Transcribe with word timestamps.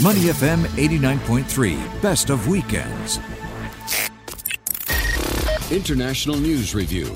Money 0.00 0.20
FM 0.20 0.62
89.3, 0.76 2.00
best 2.00 2.30
of 2.30 2.46
weekends. 2.46 3.18
International 5.72 6.36
News 6.36 6.72
Review. 6.72 7.06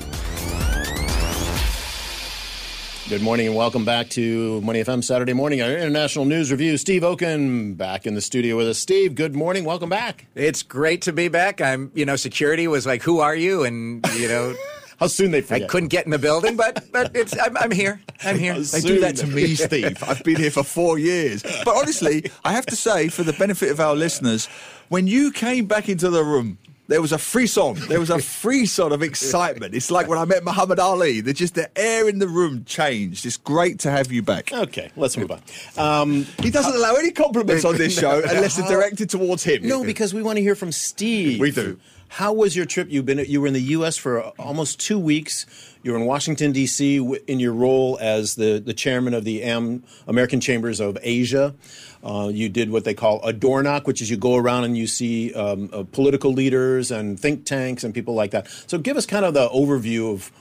Good 3.07 3.21
morning 3.21 3.47
and 3.47 3.55
welcome 3.55 3.85
back 3.85 4.09
to 4.09 4.59
Money 4.61 4.83
FM 4.83 5.01
Saturday 5.01 5.31
morning, 5.31 5.61
our 5.61 5.69
international 5.69 6.25
news 6.25 6.51
review. 6.51 6.75
Steve 6.77 7.05
Okun 7.05 7.75
back 7.75 8.05
in 8.05 8.15
the 8.15 8.21
studio 8.21 8.57
with 8.57 8.67
us. 8.67 8.79
Steve, 8.79 9.15
good 9.15 9.33
morning. 9.33 9.63
Welcome 9.63 9.89
back. 9.89 10.25
It's 10.35 10.61
great 10.61 11.03
to 11.03 11.13
be 11.13 11.29
back. 11.29 11.61
I'm, 11.61 11.89
you 11.93 12.05
know, 12.05 12.17
security 12.17 12.67
was 12.67 12.85
like, 12.85 13.03
"Who 13.03 13.19
are 13.19 13.35
you?" 13.35 13.63
And 13.63 14.05
you 14.17 14.27
know, 14.27 14.55
how 14.99 15.07
soon 15.07 15.31
they 15.31 15.41
find 15.41 15.61
it. 15.61 15.65
I 15.65 15.67
couldn't 15.67 15.89
get 15.89 16.05
in 16.05 16.11
the 16.11 16.19
building, 16.19 16.55
but 16.55 16.83
but 16.91 17.15
it's 17.15 17.37
I'm, 17.43 17.57
I'm 17.57 17.71
here. 17.71 18.01
I'm 18.23 18.37
here. 18.37 18.59
They 18.59 18.81
do 18.81 18.99
that 19.01 19.15
to 19.17 19.27
me, 19.27 19.55
Steve. 19.55 20.01
I've 20.03 20.23
been 20.23 20.37
here 20.37 20.51
for 20.51 20.63
four 20.63 20.97
years. 20.99 21.43
But 21.65 21.75
honestly, 21.75 22.31
I 22.43 22.53
have 22.53 22.65
to 22.67 22.75
say, 22.75 23.09
for 23.09 23.23
the 23.23 23.33
benefit 23.33 23.69
of 23.71 23.79
our 23.79 23.95
listeners, 23.95 24.47
when 24.89 25.07
you 25.07 25.31
came 25.31 25.65
back 25.65 25.89
into 25.89 26.09
the 26.09 26.23
room, 26.23 26.57
there 26.89 27.01
was 27.01 27.13
a 27.13 27.17
free 27.17 27.47
song. 27.47 27.75
There 27.87 27.99
was 27.99 28.09
a 28.09 28.19
frisson 28.19 28.91
of 28.91 29.01
excitement. 29.01 29.73
It's 29.73 29.89
like 29.89 30.07
when 30.09 30.19
I 30.19 30.25
met 30.25 30.43
Muhammad 30.43 30.79
Ali. 30.79 31.21
There's 31.21 31.37
just 31.37 31.55
the 31.55 31.69
air 31.79 32.09
in 32.09 32.19
the 32.19 32.27
room 32.27 32.65
changed. 32.65 33.25
It's 33.25 33.37
great 33.37 33.79
to 33.79 33.89
have 33.89 34.11
you 34.11 34.21
back. 34.21 34.51
Okay, 34.51 34.91
let's 34.97 35.15
move 35.17 35.31
on. 35.31 35.41
Um, 35.77 36.25
He 36.41 36.51
doesn't 36.51 36.75
allow 36.75 36.95
any 36.95 37.11
compliments 37.11 37.63
on 37.63 37.77
this 37.77 37.97
show 37.99 38.19
unless 38.19 38.57
they're 38.57 38.67
directed 38.67 39.09
towards 39.09 39.43
him. 39.43 39.65
no, 39.65 39.83
because 39.83 40.13
we 40.13 40.21
want 40.21 40.35
to 40.37 40.41
hear 40.41 40.55
from 40.55 40.71
Steve. 40.73 41.39
We 41.39 41.51
do. 41.51 41.79
How 42.13 42.31
was 42.31 42.55
your 42.55 42.67
trip? 42.67 42.91
You've 42.91 43.07
been 43.07 43.17
you 43.27 43.41
were 43.41 43.47
in 43.47 43.53
the 43.53 43.61
U.S. 43.77 43.97
for 43.97 44.21
almost 44.37 44.79
two 44.79 44.99
weeks. 44.99 45.47
You 45.81 45.93
were 45.93 45.97
in 45.97 46.05
Washington 46.05 46.51
D.C. 46.51 46.97
in 47.25 47.39
your 47.39 47.53
role 47.53 47.97
as 47.99 48.35
the, 48.35 48.61
the 48.63 48.71
chairman 48.71 49.15
of 49.15 49.23
the 49.23 49.41
Am- 49.41 49.83
American 50.05 50.39
Chambers 50.39 50.79
of 50.79 50.95
Asia. 51.01 51.55
Uh, 52.03 52.29
you 52.31 52.49
did 52.49 52.69
what 52.69 52.83
they 52.83 52.93
call 52.93 53.19
a 53.23 53.33
door 53.33 53.63
knock, 53.63 53.87
which 53.87 53.99
is 53.99 54.11
you 54.11 54.17
go 54.17 54.35
around 54.35 54.65
and 54.65 54.77
you 54.77 54.85
see 54.85 55.33
um, 55.33 55.71
uh, 55.73 55.85
political 55.91 56.31
leaders 56.31 56.91
and 56.91 57.19
think 57.19 57.45
tanks 57.45 57.83
and 57.83 57.95
people 57.95 58.13
like 58.13 58.29
that. 58.29 58.47
So 58.67 58.77
give 58.77 58.95
us 58.95 59.07
kind 59.07 59.25
of 59.25 59.33
the 59.33 59.49
overview 59.49 60.13
of 60.13 60.31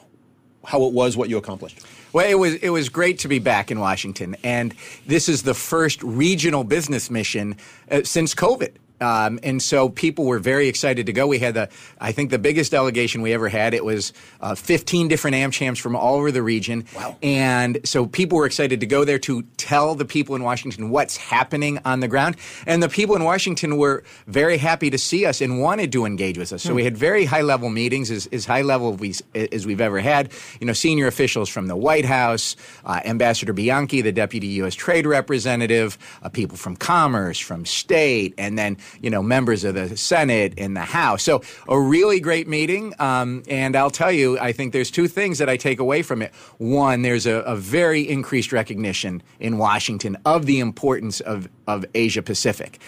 how 0.67 0.85
it 0.85 0.93
was, 0.93 1.17
what 1.17 1.31
you 1.31 1.39
accomplished. 1.39 1.81
Well, 2.13 2.29
it 2.29 2.35
was 2.35 2.57
it 2.57 2.69
was 2.69 2.91
great 2.91 3.21
to 3.21 3.29
be 3.29 3.39
back 3.39 3.71
in 3.71 3.81
Washington, 3.81 4.37
and 4.45 4.75
this 5.07 5.27
is 5.27 5.43
the 5.45 5.55
first 5.55 6.03
regional 6.03 6.65
business 6.65 7.11
mission 7.11 7.57
uh, 7.91 8.03
since 8.05 8.35
COVID. 8.35 8.73
Um, 9.03 9.41
and 9.43 9.61
so 9.61 9.89
people 9.89 10.25
were 10.25 10.39
very 10.39 10.69
excited 10.69 11.07
to 11.07 11.13
go. 11.13 11.27
We 11.27 11.39
had 11.39 11.55
the, 11.55 11.69
I 12.01 12.13
think, 12.13 12.31
the 12.31 12.39
biggest 12.39 12.71
delegation 12.71 13.21
we 13.21 13.33
ever 13.33 13.49
had. 13.49 13.75
It 13.75 13.85
was 13.85 14.13
uh, 14.41 14.55
15 14.55 15.09
different 15.09 15.37
AmChams 15.37 15.79
from 15.79 15.97
all 15.97 16.17
over 16.17 16.31
the 16.31 16.43
region. 16.43 16.87
Wow. 16.95 17.17
And 17.23 17.81
so 17.85 18.07
people 18.07 18.39
were 18.39 18.47
excited 18.47 18.81
to 18.81 18.87
go 18.87 19.05
there 19.05 19.19
to 19.21 19.43
tell 19.57 19.95
the 19.95 20.05
people 20.05 20.37
in 20.37 20.43
Washington 20.43 20.91
what's 20.91 21.17
happening 21.17 21.79
on 21.85 22.01
the 22.01 22.09
ground. 22.09 22.37
And 22.67 22.83
the 22.83 22.89
people 22.89 23.17
in 23.17 23.25
Washington 23.25 23.77
were 23.77 24.05
very 24.27 24.57
happy 24.57 24.91
to 24.91 24.99
see 24.99 25.27
us 25.27 25.41
and 25.41 25.61
wanted 25.61 25.93
to 25.93 26.05
engage 26.05 26.39
with 26.39 26.53
us. 26.53 26.63
So 26.63 26.75
we 26.75 26.85
had 26.85 26.97
very 26.97 27.25
high 27.25 27.43
level 27.43 27.69
meetings, 27.69 28.11
as, 28.11 28.27
as 28.29 28.47
high 28.47 28.63
level 28.63 28.93
we, 28.95 29.15
as 29.35 29.67
we've 29.67 29.81
ever 29.81 29.99
had. 29.99 30.33
You 30.61 30.67
know, 30.67 30.73
senior 30.73 31.07
officials 31.07 31.49
from 31.49 31.67
the 31.67 31.77
White 31.77 32.05
House, 32.05 32.57
uh, 32.85 33.01
Ambassador 33.05 33.53
Bianchi, 33.53 34.01
the 34.01 34.13
deputy 34.13 34.47
U.S. 34.59 34.75
Trade 34.75 35.07
Representative, 35.07 35.99
uh, 36.23 36.29
people 36.29 36.57
from 36.57 36.77
Commerce, 36.77 37.39
from 37.39 37.67
State, 37.67 38.35
and 38.39 38.59
then 38.59 38.77
you 39.01 39.11
know 39.11 39.23
members 39.23 39.65
of 39.65 39.75
the 39.75 39.97
Senate 39.97 40.55
and 40.59 40.77
the 40.77 40.81
House. 40.81 41.23
So 41.23 41.43
a 41.69 41.81
really 41.81 42.21
great 42.21 42.49
meeting. 42.49 42.95
Um, 42.99 43.43
and 43.49 43.77
I'll 43.77 43.91
tell 43.91 44.13
you, 44.13 44.39
I 44.39 44.53
think 44.53 44.73
there's 44.73 44.91
two 44.91 45.09
things 45.09 45.39
that 45.39 45.49
I 45.49 45.57
take 45.57 45.79
away 45.79 46.03
from 46.03 46.23
it. 46.23 46.35
One, 46.59 47.03
there's 47.03 47.27
a, 47.27 47.37
a 47.41 47.57
very 47.57 48.09
increased 48.09 48.53
recognition 48.53 49.23
in 49.41 49.59
Washington 49.59 50.17
of 50.25 50.47
the 50.47 50.61
importance 50.61 51.21
of 51.21 51.49
of 51.67 51.85
Asia 51.95 52.23
Pacific. 52.23 52.81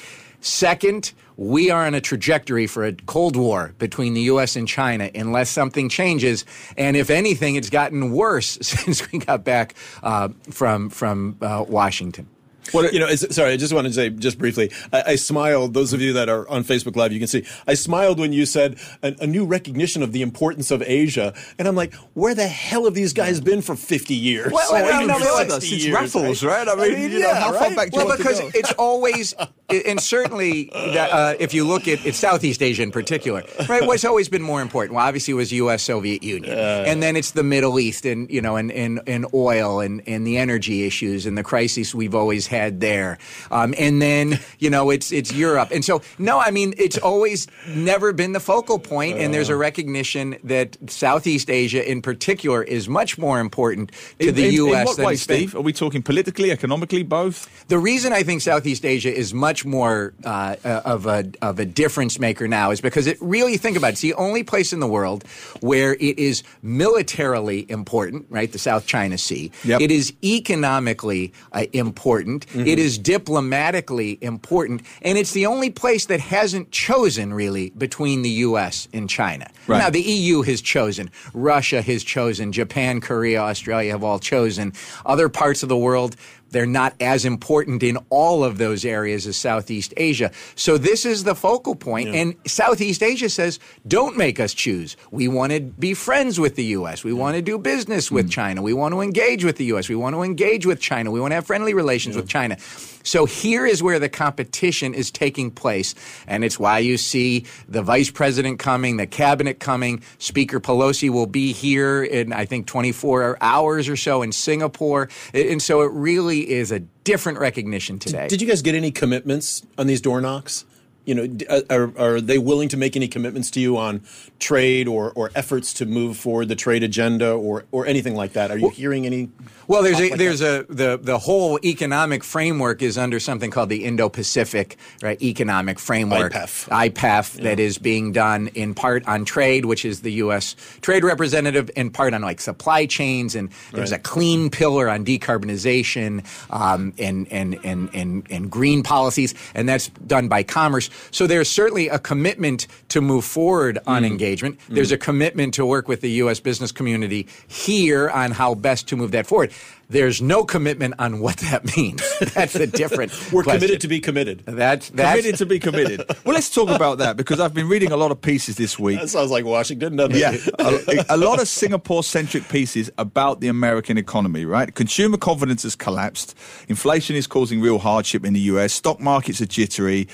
Second, 0.45 1.15
we 1.39 1.71
are 1.71 1.87
on 1.87 1.95
a 1.95 2.03
trajectory 2.03 2.67
for 2.67 2.85
a 2.85 2.93
Cold 2.93 3.35
War 3.35 3.73
between 3.79 4.13
the 4.13 4.21
U.S. 4.23 4.57
and 4.57 4.69
China 4.69 5.11
unless 5.15 5.49
something 5.49 5.89
changes. 5.89 6.45
And 6.77 6.99
if 6.99 7.09
anything, 7.09 7.57
it's 7.57 7.71
gotten 7.71 8.13
worse 8.13 8.59
since 8.63 9.11
we 9.11 9.21
got 9.21 9.43
back 9.43 9.75
uh, 10.03 10.29
from 10.51 10.91
from 10.91 11.39
uh, 11.41 11.65
Washington. 11.67 12.29
Well, 12.73 12.91
you 12.93 12.99
know, 12.99 13.07
it's, 13.07 13.35
sorry, 13.35 13.53
I 13.53 13.57
just 13.57 13.73
wanted 13.73 13.89
to 13.91 13.95
say 13.95 14.11
just 14.11 14.39
briefly. 14.39 14.71
I, 14.93 15.03
I 15.09 15.17
smiled. 15.17 15.75
Those 15.75 15.93
of 15.93 16.01
you 16.01 16.13
that 16.15 16.29
are 16.29 16.49
on 16.49 16.65
Facebook 16.65 16.97
Live, 16.97 17.13
you 17.13 17.19
can 17.19 17.29
see. 17.29 17.45
I 17.67 17.75
smiled 17.75 18.19
when 18.19 18.33
you 18.33 18.47
said 18.47 18.79
a, 19.03 19.15
a, 19.21 19.27
new 19.27 19.45
recognition 19.45 20.03
of 20.03 20.13
the 20.13 20.23
importance 20.23 20.71
of 20.71 20.83
Asia, 20.83 21.35
and 21.59 21.69
I'm 21.69 21.75
like, 21.77 21.95
where 22.15 22.35
the 22.35 22.47
hell 22.47 22.85
have 22.85 22.95
these 22.95 23.13
guys 23.13 23.41
been 23.41 23.61
for 23.61 23.77
50 23.77 24.15
years? 24.15 24.53
Well, 24.53 24.73
well, 24.73 24.85
Or 24.85 24.93
no, 24.93 24.97
even 24.97 25.09
no, 25.09 25.19
no, 25.19 25.59
60 25.59 25.69
since 25.69 25.85
years, 25.85 25.95
Raffles, 25.95 26.43
right? 26.43 26.67
I 26.67 26.75
mean, 26.75 27.13
you 27.13 27.19
know, 27.21 27.35
how 27.35 27.53
far 27.53 27.75
back 27.75 27.91
do 27.91 27.99
you 27.99 28.07
Well, 28.07 28.09
want 28.09 28.19
to 28.21 28.25
because 28.25 28.41
go? 28.41 28.51
it's 28.55 28.73
always, 28.73 29.35
and 29.69 30.01
certainly, 30.01 30.71
that, 30.73 31.11
uh, 31.13 31.35
if 31.39 31.53
you 31.53 31.65
look 31.65 31.87
at, 31.87 32.05
at 32.07 32.15
Southeast 32.15 32.63
Asia 32.63 32.83
in 32.83 32.91
particular, 32.91 33.43
right? 33.69 33.87
What's 33.87 34.05
always 34.05 34.29
been 34.29 34.43
more 34.43 34.63
important? 34.63 34.97
Well, 34.97 35.07
obviously, 35.07 35.33
it 35.33 35.37
was 35.37 35.53
U.S. 35.53 35.83
Soviet 35.83 36.23
Union, 36.23 36.57
and 36.57 37.03
then 37.03 37.17
it's 37.17 37.33
the 37.33 37.43
Middle 37.43 37.79
East, 37.79 38.07
and 38.07 38.31
you 38.31 38.41
know, 38.41 38.57
and 38.57 38.73
and, 38.73 39.01
and 39.07 39.27
oil, 39.35 39.81
and, 39.81 40.03
and 40.07 40.27
the 40.27 40.39
energy 40.39 40.87
issues, 40.87 41.27
and 41.27 41.37
the 41.37 41.43
crises 41.43 41.95
we've 41.95 42.15
always 42.15 42.47
had 42.47 42.54
there, 42.81 43.19
um, 43.51 43.75
and 43.79 44.01
then 44.01 44.41
you 44.59 44.71
know, 44.71 44.91
it's 44.91 45.13
it's 45.13 45.33
Europe, 45.33 45.71
and 45.73 45.85
so 45.85 46.03
no, 46.19 46.39
I 46.41 46.51
mean, 46.51 46.75
it's 46.79 46.99
always 46.99 47.47
never 47.69 48.13
been 48.13 48.33
the 48.33 48.41
focal 48.41 48.79
point. 48.79 49.19
and 49.19 49.33
there's 49.35 49.49
a 49.49 49.57
recognition 49.57 50.37
that 50.45 50.77
Southeast 50.91 51.51
Asia, 51.51 51.89
in 51.89 52.03
particular, 52.03 52.63
is 52.63 52.89
much 52.89 53.19
more 53.19 53.41
important 53.41 53.93
to 54.19 54.29
in, 54.29 54.35
the 54.35 54.47
in- 54.49 54.55
U.S. 54.55 54.81
In 54.81 54.87
what 54.87 54.97
than 54.97 55.07
way. 55.07 55.17
Steve? 55.17 55.55
Are 55.55 55.61
we 55.61 55.73
talking 55.73 56.03
politically, 56.03 56.51
economically, 56.51 57.03
both? 57.03 57.67
The 57.69 57.79
reason 57.79 58.13
I 58.13 58.23
think 58.23 58.43
Southeast 58.43 58.85
Asia 58.85 59.15
is 59.15 59.35
much 59.35 59.65
more 59.65 60.15
uh, 60.25 60.57
uh, 60.65 60.83
of 60.85 61.07
a 61.07 61.31
of 61.43 61.59
a 61.59 61.65
difference 61.65 62.19
maker 62.19 62.49
now 62.49 62.71
is 62.71 62.81
because 62.81 63.07
it 63.07 63.19
really 63.21 63.57
think 63.57 63.77
about 63.77 63.89
it. 63.89 63.93
It's 63.93 64.01
the 64.01 64.15
only 64.15 64.43
place 64.43 64.73
in 64.73 64.81
the 64.81 64.87
world 64.87 65.25
where 65.61 65.95
it 65.95 66.19
is 66.19 66.43
militarily 66.63 67.67
important, 67.71 68.27
right? 68.31 68.51
The 68.51 68.59
South 68.59 68.87
China 68.87 69.19
Sea. 69.19 69.51
Yep. 69.65 69.81
It 69.81 69.91
is 69.91 70.13
economically 70.23 71.33
uh, 71.53 71.65
important. 71.73 72.44
Mm-hmm. 72.47 72.67
It 72.67 72.79
is 72.79 72.99
diplomatically 72.99 74.19
important, 74.21 74.83
and 75.03 75.19
it's 75.19 75.33
the 75.33 75.47
only 75.47 75.71
place 75.71 76.07
that 76.07 76.21
hasn't 76.21 76.71
chosen 76.71 77.33
really 77.33 77.71
between 77.71 78.23
the 78.23 78.31
U.S. 78.31 78.89
and 78.93 79.09
China. 79.09 79.51
Right. 79.67 79.79
Now 79.79 79.91
the 79.91 80.03
EU 80.03 80.43
has 80.43 80.61
chosen, 80.61 81.11
Russia 81.33 81.83
has 81.83 82.05
chosen, 82.05 82.53
Japan, 82.53 83.01
Korea, 83.01 83.41
Australia 83.41 83.93
have 83.93 84.05
all 84.05 84.19
chosen. 84.19 84.73
Other 85.05 85.29
parts 85.29 85.63
of 85.63 85.69
the 85.69 85.77
world 85.77 86.17
they're 86.55 86.67
not 86.67 86.95
as 87.01 87.25
important 87.25 87.83
in 87.83 87.99
all 88.11 88.45
of 88.45 88.59
those 88.59 88.85
areas 88.85 89.27
as 89.27 89.37
Southeast 89.37 89.93
Asia. 89.97 90.31
So 90.55 90.79
this 90.79 91.05
is 91.05 91.25
the 91.25 91.35
focal 91.35 91.75
point. 91.75 92.15
And 92.15 92.37
Southeast 92.47 93.03
Asia 93.03 93.29
says, 93.29 93.59
don't 93.89 94.17
make 94.17 94.39
us 94.39 94.55
choose. 94.55 94.97
We 95.11 95.27
want 95.27 95.53
to 95.53 95.61
be 95.61 95.95
friends 95.95 96.39
with 96.39 96.55
the 96.55 96.65
U.S. 96.67 97.03
We 97.03 97.13
want 97.13 97.35
to 97.35 97.43
do 97.43 97.59
business 97.59 98.11
with 98.11 98.29
mm. 98.29 98.33
China. 98.33 98.63
We 98.63 98.73
want 98.73 98.95
to 98.95 99.01
engage 99.01 99.45
with 99.45 99.57
the 99.57 99.65
U.S. 99.67 99.89
We 99.89 99.97
want 99.97 100.15
to 100.15 100.23
engage 100.23 100.65
with 100.65 100.81
China. 100.81 101.11
We 101.11 101.21
want 101.21 101.33
to 101.33 101.35
have 101.35 101.47
friendly 101.47 101.75
relations 101.75 102.15
with 102.15 102.29
China. 102.29 102.57
So 103.03 103.27
here 103.27 103.67
is 103.67 103.83
where 103.83 103.99
the 103.99 104.09
competition 104.09 104.95
is 104.95 105.11
taking 105.11 105.51
place. 105.51 105.95
And 106.27 106.43
it's 106.43 106.59
why 106.59 106.79
you 106.79 106.97
see 106.97 107.45
the 107.69 107.83
vice 107.83 108.11
president 108.11 108.59
coming, 108.59 108.97
the 108.97 109.07
cabinet 109.07 109.61
coming. 109.61 110.03
Speaker 110.19 110.59
Pelosi 110.59 111.11
will 111.11 111.27
be 111.27 111.53
here 111.53 112.03
in, 112.03 112.33
I 112.33 112.47
think, 112.47 112.67
24 112.67 113.39
hours 113.41 113.89
or 113.89 113.97
so 113.97 114.23
in 114.23 114.33
Singapore. 114.33 115.11
And 115.35 115.61
so 115.61 115.83
it 115.83 115.91
really 115.93 116.44
is 116.49 116.71
a 116.73 116.81
different 116.81 117.39
recognition 117.39 117.99
today. 117.99 118.29
Did 118.29 118.41
you 118.41 118.49
guys 118.49 118.63
get 118.63 118.75
any 118.75 118.91
commitments 118.91 119.63
on 119.79 119.87
these 119.87 120.01
door 120.01 120.21
knocks? 120.21 120.65
You 121.07 121.15
know, 121.15 121.39
uh, 121.51 121.61
are, 121.71 121.93
are 121.99 122.21
they 122.21 122.39
willing 122.39 122.69
to 122.71 122.77
make 122.77 122.97
any 122.97 123.09
commitments 123.09 123.51
to 123.53 123.61
you 123.61 123.77
on 123.77 124.03
trade 124.39 124.89
or, 124.89 125.13
or 125.15 125.31
efforts 125.35 125.73
to 125.75 125.87
move 125.87 126.17
forward 126.17 126.49
the 126.49 126.57
trade 126.57 126.83
agenda 126.83 127.31
or, 127.33 127.65
or 127.73 127.87
anything 127.87 128.15
like 128.15 128.33
that? 128.35 128.51
Are 128.51 128.59
you 128.59 128.71
hearing 128.71 129.05
any? 129.07 129.31
Well, 129.67 129.83
there's 129.83 130.01
a 130.01 130.11
like 130.11 130.19
there's 130.19 130.43
a 130.43 130.65
the 130.69 130.99
the 131.01 131.19
whole 131.19 131.59
economic 131.65 132.25
framework 132.25 132.83
is 132.83 132.97
under 132.99 133.19
something 133.21 133.51
called 133.51 133.69
the 133.69 133.85
Indo-Pacific 133.85 134.77
right 135.03 135.21
economic 135.23 135.79
framework 135.79 136.33
IPEF. 136.33 136.69
IPEF 136.69 137.43
that 137.43 137.59
is 137.61 137.79
being 137.79 138.13
done 138.13 138.49
in 138.55 138.75
part 138.75 139.07
on 139.07 139.25
trade, 139.25 139.65
which 139.67 139.85
is 139.85 140.01
the 140.03 140.13
U.S. 140.25 140.57
trade 140.83 141.05
representative, 141.05 141.71
in 141.77 141.91
part 141.91 142.15
on 142.15 142.23
like 142.23 142.41
supply 142.41 142.87
chains, 142.87 143.35
and 143.35 143.51
there's 143.73 143.91
Right. 143.91 144.01
a 144.01 144.03
clean 144.03 144.51
pillar 144.51 144.89
on 144.89 145.05
decarbonization 145.05 146.25
um, 146.51 146.93
and, 146.99 147.31
and 147.31 147.59
and 147.65 147.91
and 147.95 148.27
and 148.31 148.51
green 148.51 148.83
policies, 148.83 149.35
and 149.55 149.69
that's 149.69 149.89
done 150.07 150.29
by 150.29 150.43
Commerce. 150.43 150.91
So 151.11 151.27
there's 151.27 151.49
certainly 151.51 151.89
a 151.89 151.99
commitment 151.99 152.67
to 152.89 153.01
move 153.01 153.25
forward 153.25 153.79
on 153.87 154.03
Mm. 154.03 154.07
engagement. 154.07 154.59
There's 154.69 154.93
a 154.93 154.99
commitment 154.99 155.55
to 155.55 155.67
work 155.67 155.89
with 155.89 156.01
the 156.01 156.11
U.S. 156.23 156.41
business 156.41 156.73
community 156.73 157.27
here 157.47 158.09
on 158.11 158.33
how 158.33 158.55
best 158.55 158.89
to 158.89 158.97
move 158.97 159.11
that 159.13 159.27
forward. 159.27 159.53
There's 159.89 160.23
no 160.23 160.45
commitment 160.45 160.95
on 160.99 161.21
what 161.21 161.37
that 161.39 161.65
means. 161.77 162.03
That's 162.35 162.55
a 162.55 162.67
different. 162.67 163.13
We're 163.33 163.43
question. 163.43 163.61
committed 163.61 163.81
to 163.83 163.89
be 163.89 164.01
committed. 164.01 164.45
That's 164.47 164.91
that's 164.91 165.11
Committed 165.11 165.39
to 165.39 165.47
be 165.47 165.59
committed. 165.59 166.05
well, 166.25 166.35
let's 166.35 166.51
talk 166.51 166.69
about 166.69 166.99
that 166.99 167.17
because 167.17 167.41
I've 167.41 167.55
been 167.55 167.69
reading 167.69 167.93
a 167.93 167.97
lot 167.97 168.11
of 168.11 168.21
pieces 168.21 168.57
this 168.57 168.79
week. 168.79 169.01
That 169.01 169.09
sounds 169.09 169.31
like 169.31 169.45
Washington, 169.45 169.97
doesn't 169.97 170.17
it? 170.17 170.19
Yeah, 170.19 171.05
a, 171.09 171.15
a 171.15 171.17
lot 171.17 171.41
of 171.41 171.49
Singapore-centric 171.49 172.49
pieces 172.49 172.91
about 172.99 173.41
the 173.41 173.49
American 173.49 173.99
economy. 173.99 174.45
Right, 174.45 174.75
consumer 174.75 175.17
confidence 175.17 175.63
has 175.65 175.77
collapsed. 175.77 176.35
Inflation 176.69 177.17
is 177.17 177.27
causing 177.27 177.61
real 177.61 177.79
hardship 177.79 178.25
in 178.25 178.33
the 178.33 178.41
U.S. 178.41 178.73
Stock 178.73 179.01
markets 179.01 179.41
are 179.41 179.47
jittery. 179.47 180.09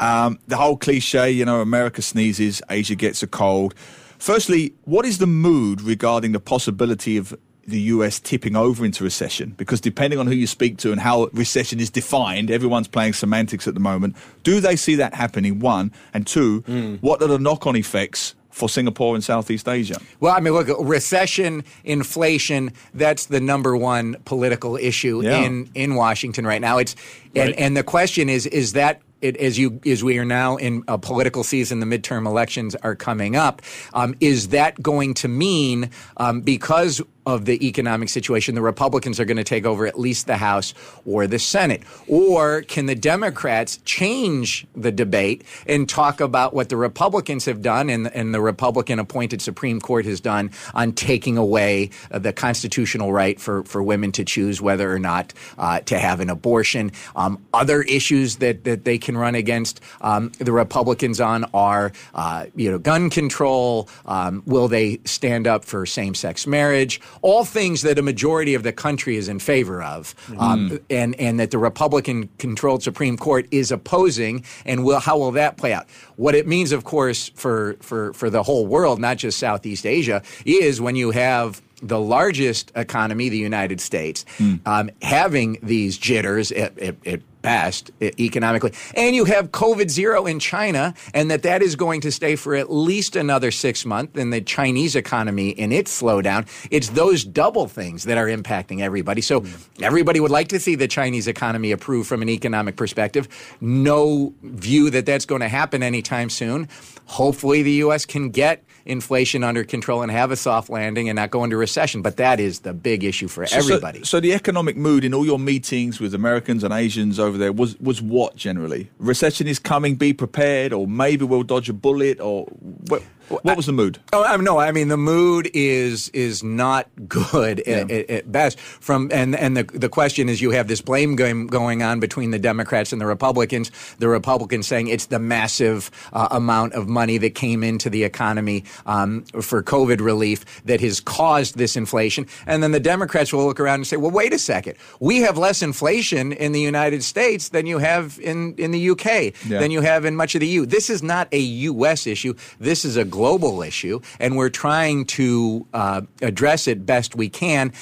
Um, 0.00 0.38
the 0.48 0.56
whole 0.56 0.76
cliche, 0.76 1.30
you 1.30 1.44
know, 1.44 1.60
America 1.60 2.02
sneezes, 2.02 2.60
Asia 2.68 2.94
gets 2.94 3.22
a 3.22 3.26
cold. 3.26 3.74
Firstly, 4.18 4.74
what 4.84 5.04
is 5.04 5.18
the 5.18 5.26
mood 5.26 5.80
regarding 5.80 6.32
the 6.32 6.40
possibility 6.40 7.16
of 7.16 7.36
the 7.66 7.80
US 7.80 8.20
tipping 8.20 8.56
over 8.56 8.84
into 8.84 9.04
recession? 9.04 9.54
Because 9.56 9.80
depending 9.80 10.18
on 10.18 10.26
who 10.26 10.34
you 10.34 10.46
speak 10.46 10.78
to 10.78 10.92
and 10.92 11.00
how 11.00 11.28
recession 11.32 11.80
is 11.80 11.90
defined, 11.90 12.50
everyone's 12.50 12.88
playing 12.88 13.12
semantics 13.14 13.66
at 13.68 13.74
the 13.74 13.80
moment. 13.80 14.16
Do 14.42 14.60
they 14.60 14.76
see 14.76 14.94
that 14.96 15.14
happening? 15.14 15.60
One. 15.60 15.92
And 16.12 16.26
two, 16.26 16.60
what 17.00 17.22
are 17.22 17.28
the 17.28 17.38
knock 17.38 17.66
on 17.66 17.76
effects 17.76 18.34
for 18.50 18.68
Singapore 18.68 19.14
and 19.16 19.24
Southeast 19.24 19.68
Asia? 19.68 20.00
Well, 20.20 20.32
I 20.32 20.38
mean, 20.40 20.52
look, 20.52 20.68
recession, 20.80 21.64
inflation, 21.82 22.72
that's 22.92 23.26
the 23.26 23.40
number 23.40 23.76
one 23.76 24.16
political 24.24 24.76
issue 24.76 25.22
Yeah. 25.22 25.38
in, 25.44 25.68
in 25.74 25.94
Washington 25.96 26.46
right 26.46 26.60
now. 26.60 26.78
It's 26.78 26.94
and, 27.34 27.48
Right. 27.50 27.54
and 27.58 27.76
the 27.76 27.82
question 27.82 28.28
is, 28.28 28.46
is 28.46 28.74
that 28.74 29.00
it, 29.22 29.36
as 29.38 29.58
you 29.58 29.80
as 29.86 30.04
we 30.04 30.18
are 30.18 30.24
now 30.24 30.56
in 30.56 30.84
a 30.86 30.98
political 30.98 31.42
season, 31.44 31.80
the 31.80 31.86
midterm 31.86 32.26
elections 32.26 32.74
are 32.82 32.94
coming 32.94 33.36
up. 33.36 33.62
Um, 33.94 34.14
is 34.20 34.48
that 34.48 34.80
going 34.82 35.14
to 35.14 35.28
mean 35.28 35.88
um, 36.18 36.42
because 36.42 37.00
of 37.26 37.44
the 37.44 37.66
economic 37.66 38.08
situation, 38.08 38.54
the 38.54 38.62
Republicans 38.62 39.18
are 39.18 39.24
going 39.24 39.36
to 39.36 39.44
take 39.44 39.64
over 39.64 39.86
at 39.86 39.98
least 39.98 40.26
the 40.26 40.36
House 40.36 40.74
or 41.06 41.26
the 41.26 41.38
Senate, 41.38 41.82
or 42.06 42.62
can 42.62 42.86
the 42.86 42.94
Democrats 42.94 43.78
change 43.84 44.66
the 44.76 44.92
debate 44.92 45.44
and 45.66 45.88
talk 45.88 46.20
about 46.20 46.54
what 46.54 46.68
the 46.68 46.76
Republicans 46.76 47.44
have 47.46 47.62
done 47.62 47.88
and, 47.88 48.08
and 48.14 48.34
the 48.34 48.40
Republican-appointed 48.40 49.40
Supreme 49.40 49.80
Court 49.80 50.04
has 50.04 50.20
done 50.20 50.50
on 50.74 50.92
taking 50.92 51.38
away 51.38 51.90
uh, 52.10 52.18
the 52.18 52.32
constitutional 52.32 53.12
right 53.12 53.40
for, 53.40 53.62
for 53.64 53.82
women 53.82 54.12
to 54.12 54.24
choose 54.24 54.60
whether 54.60 54.92
or 54.92 54.98
not 54.98 55.32
uh, 55.58 55.80
to 55.80 55.98
have 55.98 56.20
an 56.20 56.30
abortion? 56.30 56.92
Um, 57.16 57.44
other 57.52 57.82
issues 57.82 58.36
that, 58.36 58.64
that 58.64 58.84
they 58.84 58.98
can 58.98 59.16
run 59.16 59.34
against 59.34 59.80
um, 60.00 60.30
the 60.38 60.52
Republicans 60.52 61.20
on 61.20 61.44
are, 61.54 61.92
uh, 62.14 62.46
you 62.54 62.70
know, 62.70 62.78
gun 62.78 63.10
control. 63.10 63.88
Um, 64.06 64.42
will 64.46 64.68
they 64.68 65.00
stand 65.04 65.46
up 65.46 65.64
for 65.64 65.86
same-sex 65.86 66.46
marriage? 66.46 67.00
All 67.22 67.44
things 67.44 67.82
that 67.82 67.98
a 67.98 68.02
majority 68.02 68.54
of 68.54 68.62
the 68.62 68.72
country 68.72 69.16
is 69.16 69.28
in 69.28 69.38
favor 69.38 69.82
of, 69.82 70.14
um, 70.38 70.78
and 70.90 71.14
and 71.20 71.40
that 71.40 71.50
the 71.50 71.58
Republican-controlled 71.58 72.82
Supreme 72.82 73.16
Court 73.16 73.46
is 73.50 73.70
opposing. 73.70 74.44
And 74.64 74.84
will 74.84 75.00
how 75.00 75.18
will 75.18 75.32
that 75.32 75.56
play 75.56 75.72
out? 75.72 75.86
What 76.16 76.34
it 76.34 76.46
means, 76.46 76.72
of 76.72 76.84
course, 76.84 77.30
for 77.34 77.76
for 77.80 78.12
for 78.12 78.30
the 78.30 78.42
whole 78.42 78.66
world, 78.66 79.00
not 79.00 79.16
just 79.16 79.38
Southeast 79.38 79.86
Asia, 79.86 80.22
is 80.44 80.80
when 80.80 80.96
you 80.96 81.10
have 81.10 81.62
the 81.82 82.00
largest 82.00 82.72
economy, 82.76 83.28
the 83.28 83.36
United 83.36 83.80
States, 83.80 84.24
um, 84.64 84.90
having 85.02 85.58
these 85.62 85.98
jitters 85.98 86.50
at, 86.52 86.78
at, 86.78 86.96
at 87.06 87.20
best 87.44 87.90
e- 88.00 88.10
economically, 88.18 88.72
and 88.96 89.14
you 89.14 89.24
have 89.26 89.52
COVID 89.52 89.90
zero 89.90 90.24
in 90.26 90.38
China, 90.40 90.94
and 91.12 91.30
that 91.30 91.42
that 91.42 91.62
is 91.62 91.76
going 91.76 92.00
to 92.00 92.10
stay 92.10 92.34
for 92.36 92.54
at 92.56 92.72
least 92.72 93.14
another 93.16 93.50
six 93.50 93.84
months, 93.84 94.18
and 94.18 94.32
the 94.32 94.40
Chinese 94.40 94.96
economy 94.96 95.50
in 95.50 95.70
its 95.70 96.00
slowdown. 96.02 96.48
It's 96.70 96.88
those 96.88 97.22
double 97.22 97.68
things 97.68 98.04
that 98.04 98.16
are 98.18 98.26
impacting 98.26 98.80
everybody. 98.80 99.20
So 99.20 99.44
everybody 99.80 100.18
would 100.20 100.30
like 100.30 100.48
to 100.48 100.58
see 100.58 100.74
the 100.74 100.88
Chinese 100.88 101.28
economy 101.28 101.70
improve 101.70 102.06
from 102.06 102.22
an 102.22 102.30
economic 102.30 102.76
perspective. 102.76 103.28
No 103.60 104.32
view 104.42 104.88
that 104.90 105.04
that's 105.06 105.26
going 105.26 105.42
to 105.42 105.48
happen 105.48 105.82
anytime 105.82 106.30
soon. 106.30 106.68
Hopefully, 107.06 107.62
the 107.62 107.72
U.S. 107.84 108.06
can 108.06 108.30
get 108.30 108.64
inflation 108.86 109.42
under 109.44 109.64
control 109.64 110.02
and 110.02 110.10
have 110.10 110.30
a 110.30 110.36
soft 110.36 110.68
landing 110.70 111.08
and 111.08 111.16
not 111.16 111.30
go 111.30 111.44
into 111.44 111.56
recession. 111.56 112.00
But 112.02 112.16
that 112.18 112.40
is 112.40 112.60
the 112.60 112.72
big 112.72 113.04
issue 113.04 113.28
for 113.28 113.46
So- 113.46 113.56
everybody. 113.58 113.98
So, 114.00 114.04
so 114.04 114.20
the 114.20 114.32
economic 114.32 114.76
mood 114.76 115.04
in 115.04 115.12
all 115.12 115.24
your 115.26 115.38
meetings 115.38 116.00
with 116.00 116.14
Americans 116.14 116.64
and 116.64 116.72
Asians 116.72 117.18
over 117.18 117.33
there 117.38 117.52
was 117.52 117.78
was 117.80 118.00
what 118.02 118.36
generally? 118.36 118.90
Recession 118.98 119.46
is 119.46 119.58
coming. 119.58 119.96
Be 119.96 120.12
prepared, 120.12 120.72
or 120.72 120.86
maybe 120.86 121.24
we'll 121.24 121.42
dodge 121.42 121.68
a 121.68 121.72
bullet, 121.72 122.20
or 122.20 122.46
what? 122.88 123.02
What 123.28 123.56
was 123.56 123.66
the 123.66 123.72
mood? 123.72 123.98
Oh, 124.12 124.22
I 124.24 124.36
mean, 124.36 124.44
no, 124.44 124.58
I 124.58 124.70
mean 124.72 124.88
the 124.88 124.96
mood 124.96 125.50
is 125.54 126.08
is 126.10 126.42
not 126.42 126.88
good 127.08 127.60
at, 127.60 127.90
at, 127.90 128.10
at 128.10 128.32
best. 128.32 128.58
From 128.60 129.08
and 129.12 129.34
and 129.34 129.56
the 129.56 129.64
the 129.64 129.88
question 129.88 130.28
is, 130.28 130.40
you 130.42 130.50
have 130.50 130.68
this 130.68 130.80
blame 130.80 131.16
game 131.16 131.46
going 131.46 131.82
on 131.82 132.00
between 132.00 132.30
the 132.30 132.38
Democrats 132.38 132.92
and 132.92 133.00
the 133.00 133.06
Republicans. 133.06 133.70
The 133.98 134.08
Republicans 134.08 134.66
saying 134.66 134.88
it's 134.88 135.06
the 135.06 135.18
massive 135.18 135.90
uh, 136.12 136.28
amount 136.30 136.74
of 136.74 136.88
money 136.88 137.18
that 137.18 137.34
came 137.34 137.62
into 137.64 137.88
the 137.90 138.04
economy 138.04 138.64
um, 138.86 139.24
for 139.40 139.62
COVID 139.62 140.00
relief 140.00 140.44
that 140.64 140.80
has 140.80 141.00
caused 141.00 141.56
this 141.56 141.76
inflation, 141.76 142.26
and 142.46 142.62
then 142.62 142.72
the 142.72 142.80
Democrats 142.80 143.32
will 143.32 143.46
look 143.46 143.60
around 143.60 143.76
and 143.76 143.86
say, 143.86 143.96
well, 143.96 144.10
wait 144.10 144.32
a 144.32 144.38
second, 144.38 144.74
we 145.00 145.18
have 145.18 145.38
less 145.38 145.62
inflation 145.62 146.32
in 146.32 146.52
the 146.52 146.60
United 146.60 147.02
States 147.02 147.48
than 147.50 147.66
you 147.66 147.78
have 147.78 148.18
in 148.22 148.54
in 148.56 148.70
the 148.70 148.90
UK, 148.90 149.06
Yeah. 149.46 149.60
than 149.60 149.70
you 149.70 149.80
have 149.80 150.04
in 150.04 150.14
much 150.16 150.34
of 150.34 150.40
the 150.40 150.46
EU. 150.48 150.66
This 150.66 150.90
is 150.90 151.02
not 151.02 151.28
a 151.32 151.38
U.S. 151.38 152.06
issue. 152.06 152.34
This 152.60 152.84
is 152.84 152.96
a 152.96 153.04
global 153.14 153.62
issue, 153.62 154.00
and 154.18 154.36
we're 154.36 154.50
trying 154.50 155.06
to 155.06 155.66
uh, 155.72 156.02
address 156.20 156.66
it 156.66 156.84
best 156.84 157.14
we 157.14 157.28
can. 157.28 157.72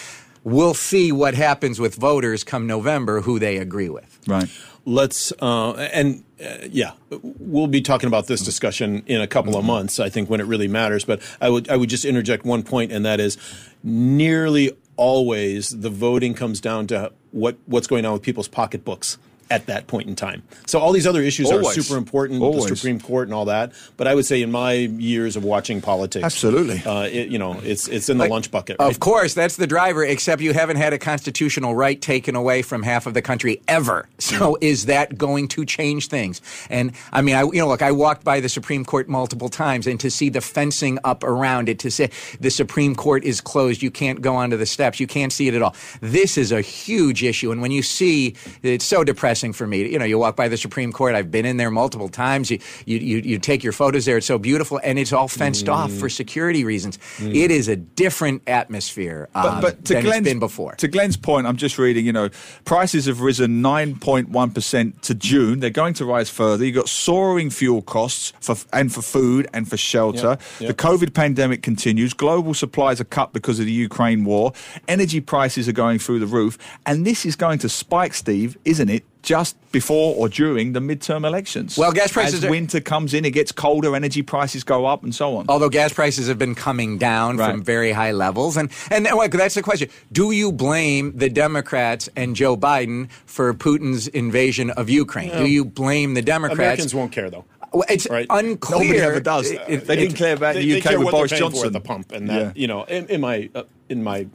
We'll 0.44 0.75
see 0.75 1.12
what 1.12 1.34
happens 1.34 1.79
with 1.81 1.94
voters 1.94 2.44
come 2.44 2.67
November, 2.67 3.20
who 3.23 3.38
they 3.38 3.58
agree 3.58 3.88
with. 3.88 4.19
Right. 4.26 4.49
let's 4.84 5.32
uh, 5.40 5.73
and 5.93 6.25
uh, 6.44 6.69
yeah 6.70 6.93
we'll 7.38 7.69
be 7.69 7.81
talking 7.81 8.08
about 8.08 8.26
this 8.26 8.43
discussion 8.43 9.02
in 9.06 9.20
a 9.20 9.26
couple 9.26 9.56
of 9.56 9.64
months 9.64 10.00
i 10.00 10.08
think 10.08 10.29
when 10.29 10.40
it 10.40 10.46
really 10.46 10.69
matters 10.69 11.05
but 11.05 11.20
i 11.40 11.49
would 11.49 11.69
i 11.69 11.76
would 11.76 11.88
just 11.88 12.05
interject 12.05 12.44
one 12.44 12.62
point 12.64 12.90
and 12.90 13.05
that 13.05 13.20
is 13.20 13.37
nearly 13.85 14.73
always 14.96 15.70
the 15.81 15.90
voting 15.90 16.35
comes 16.35 16.61
down 16.61 16.87
to 16.88 17.12
what 17.31 17.56
what's 17.67 17.87
going 17.87 18.05
on 18.05 18.12
with 18.12 18.23
people's 18.23 18.49
pocketbooks 18.49 19.19
at 19.52 19.66
that 19.66 19.87
point 19.87 20.08
in 20.08 20.16
time. 20.16 20.43
So 20.66 20.78
all 20.78 20.93
these 20.93 21.06
other 21.06 21.20
issues 21.20 21.50
Always. 21.50 21.76
are 21.76 21.82
super 21.82 21.99
important, 21.99 22.40
Always. 22.40 22.70
the 22.70 22.76
Supreme 22.76 22.99
Court 22.99 23.28
and 23.28 23.34
all 23.34 23.44
that. 23.44 23.72
But 23.99 24.08
I 24.08 24.14
would 24.14 24.25
say 24.25 24.40
in 24.40 24.50
my 24.50 24.72
years 24.72 25.37
of 25.37 25.44
watching 25.44 25.82
politics, 25.82 26.25
Absolutely. 26.25 26.82
uh, 26.84 27.02
it, 27.02 27.28
you 27.28 27.38
know, 27.38 27.60
it's 27.62 27.87
it's 27.87 28.08
in 28.08 28.16
the 28.16 28.28
lunch 28.28 28.50
bucket. 28.50 28.76
Right? 28.81 28.90
Of 28.90 29.00
course, 29.00 29.34
that's 29.34 29.56
the 29.56 29.66
driver, 29.66 30.02
except 30.04 30.40
you 30.40 30.54
haven't 30.54 30.78
had 30.78 30.94
a 30.94 30.99
constitutional 30.99 31.75
right 31.75 32.00
taken 32.00 32.34
away 32.34 32.62
from 32.62 32.82
half 32.82 33.06
of 33.06 33.12
the 33.12 33.22
country 33.22 33.60
ever. 33.69 34.08
So 34.19 34.56
is 34.62 34.87
that 34.87 35.19
going 35.19 35.49
to 35.49 35.66
change 35.66 36.08
things? 36.08 36.40
And 36.70 36.93
I 37.12 37.20
mean, 37.20 37.34
I, 37.34 37.43
you 37.43 37.60
know, 37.60 37.69
look, 37.69 37.82
I 37.82 37.93
walked 37.93 38.25
by 38.25 38.40
the 38.40 38.49
Supreme 38.49 38.84
Court 38.84 39.06
multiple 39.08 39.50
times 39.50 39.87
and 39.87 40.00
to 40.00 40.10
see 40.10 40.31
the 40.31 40.40
fencing 40.40 40.99
up 41.04 41.22
around 41.22 41.69
it, 41.69 41.78
to 41.81 41.90
say 41.90 42.10
the 42.40 42.50
Supreme 42.50 42.94
Court 42.94 43.25
is 43.25 43.43
closed, 43.43 43.82
you 43.82 43.90
can't 43.90 44.22
go 44.22 44.34
onto 44.34 44.56
the 44.56 44.64
steps, 44.64 45.00
you 45.00 45.06
can't 45.06 45.32
see 45.32 45.49
it 45.49 45.54
at 45.54 45.60
all. 45.60 45.75
This 46.00 46.38
is 46.38 46.52
a 46.52 46.62
huge 46.62 47.22
issue. 47.22 47.52
And 47.52 47.60
when 47.60 47.72
you 47.72 47.82
see, 47.82 48.34
it's 48.62 48.84
so 48.84 49.04
depressing 49.04 49.42
for 49.50 49.67
me. 49.67 49.91
You 49.91 49.99
know, 49.99 50.05
you 50.05 50.19
walk 50.19 50.37
by 50.37 50.47
the 50.47 50.56
Supreme 50.56 50.93
Court, 50.93 51.17
I've 51.17 51.31
been 51.33 51.47
in 51.47 51.56
there 51.56 51.71
multiple 51.71 52.09
times, 52.09 52.50
you, 52.50 52.61
you, 52.87 52.99
you, 52.99 53.19
you 53.19 53.38
take 53.38 53.64
your 53.64 53.73
photos 53.73 54.05
there, 54.05 54.19
it's 54.19 54.26
so 54.26 54.38
beautiful, 54.38 54.78
and 54.85 54.99
it's 54.99 55.12
all 55.12 55.26
fenced 55.26 55.69
off 55.69 55.90
for 55.93 56.09
security 56.09 56.64
reasons. 56.64 56.99
It 57.19 57.50
is 57.50 57.66
a 57.66 57.76
different 57.76 58.43
atmosphere 58.47 59.28
um, 59.35 59.43
But, 59.43 59.61
but 59.61 59.85
to 59.87 59.95
than 59.95 60.05
Glenn's, 60.05 60.26
it's 60.26 60.33
been 60.33 60.38
before. 60.38 60.75
To 60.75 60.88
Glenn's 60.88 61.16
point, 61.16 61.47
I'm 61.47 61.57
just 61.57 61.78
reading, 61.78 62.07
you 62.07 62.12
know, 62.12 62.28
prices 62.64 63.07
have 63.07 63.21
risen 63.21 63.62
9.1% 63.62 65.00
to 65.00 65.14
June. 65.14 65.61
They're 65.61 65.71
going 65.71 65.95
to 65.95 66.05
rise 66.05 66.31
further. 66.31 66.64
You've 66.64 66.76
got 66.76 66.88
soaring 66.88 67.50
fuel 67.50 67.83
costs 67.83 68.33
for, 68.40 68.57
and 68.73 68.93
for 68.93 69.02
food 69.02 69.49
and 69.52 69.69
for 69.69 69.76
shelter. 69.76 70.38
Yeah, 70.38 70.47
yeah. 70.61 70.69
The 70.69 70.75
COVID 70.75 71.14
pandemic 71.14 71.62
continues. 71.62 72.12
Global 72.12 72.55
supplies 72.55 73.00
are 73.00 73.05
cut 73.05 73.33
because 73.33 73.59
of 73.59 73.66
the 73.66 73.73
Ukraine 73.73 74.25
war. 74.25 74.52
Energy 74.88 75.21
prices 75.21 75.69
are 75.69 75.73
going 75.73 75.99
through 75.99 76.19
the 76.19 76.26
roof. 76.26 76.59
And 76.87 77.07
this 77.07 77.25
is 77.25 77.37
going 77.37 77.59
to 77.61 77.69
spike, 77.69 78.14
Steve, 78.14 78.59
isn't 78.64 78.88
it? 78.88 79.05
Just 79.23 79.57
before 79.71 80.17
or 80.17 80.29
during 80.29 80.73
the 80.73 80.81
midterm 80.81 81.25
elections. 81.25 81.79
Well, 81.79 81.93
gas 81.93 82.11
prices 82.11 82.35
As 82.41 82.45
are- 82.45 82.50
winter 82.50 82.81
comes 82.81 83.14
in, 83.14 83.25
it 83.25 83.31
gets 83.31 83.52
colder, 83.52 83.95
energy 83.95 84.23
prices 84.23 84.64
go 84.64 84.85
up, 84.87 85.05
and 85.05 85.14
so 85.14 85.37
on. 85.37 85.47
Although 85.49 85.69
gas 85.69 85.93
prices 85.93 86.26
have 86.29 86.38
been 86.38 86.55
coming 86.57 86.99
down 86.99 87.37
Right. 87.37 87.52
from 87.52 87.62
very 87.62 87.93
high 87.93 88.11
levels, 88.12 88.57
and 88.57 88.69
and 88.91 89.07
that's 89.07 89.55
the 89.55 89.62
question: 89.62 89.88
Do 90.11 90.33
you 90.33 90.50
blame 90.50 91.12
the 91.17 91.31
Democrats 91.31 92.09
and 92.17 92.35
Joe 92.35 92.57
Biden 92.57 93.09
for 93.26 93.55
Putin's 93.55 94.09
invasion 94.09 94.71
of 94.71 94.91
Ukraine? 94.91 95.31
Do 95.31 95.47
you 95.47 95.64
blame 95.64 96.14
the 96.14 96.23
Democrats? 96.23 96.59
Americans 96.59 96.95
won't 96.95 97.12
care 97.12 97.31
though. 97.31 97.45
Well, 97.73 97.85
it's 97.88 98.07
Right. 98.11 98.26
unclear. 98.29 98.81
Nobody 98.83 98.99
ever 99.00 99.21
does. 99.21 99.50
It- 99.50 99.61
it- 99.69 99.87
They 99.87 99.97
didn't 99.97 100.17
care 100.17 100.35
about 100.35 100.55
they, 100.57 100.62
the 100.62 100.73
they 100.73 100.79
UK 100.81 100.83
care 100.91 100.99
with 100.99 101.07
what 101.07 101.12
Boris 101.12 101.31
they're 101.31 101.38
for 101.38 101.45
Johnson. 101.52 101.67
at 101.69 101.73
the 101.73 101.81
pump, 101.81 102.12
and 102.12 102.29
that 102.29 102.41
Yeah. 102.41 102.52
you 102.55 102.67
know, 102.67 102.83
in, 102.85 103.07
in 103.07 103.21
my 103.23 103.49
uh, 103.55 103.62
in 103.88 104.02
my 104.02 104.26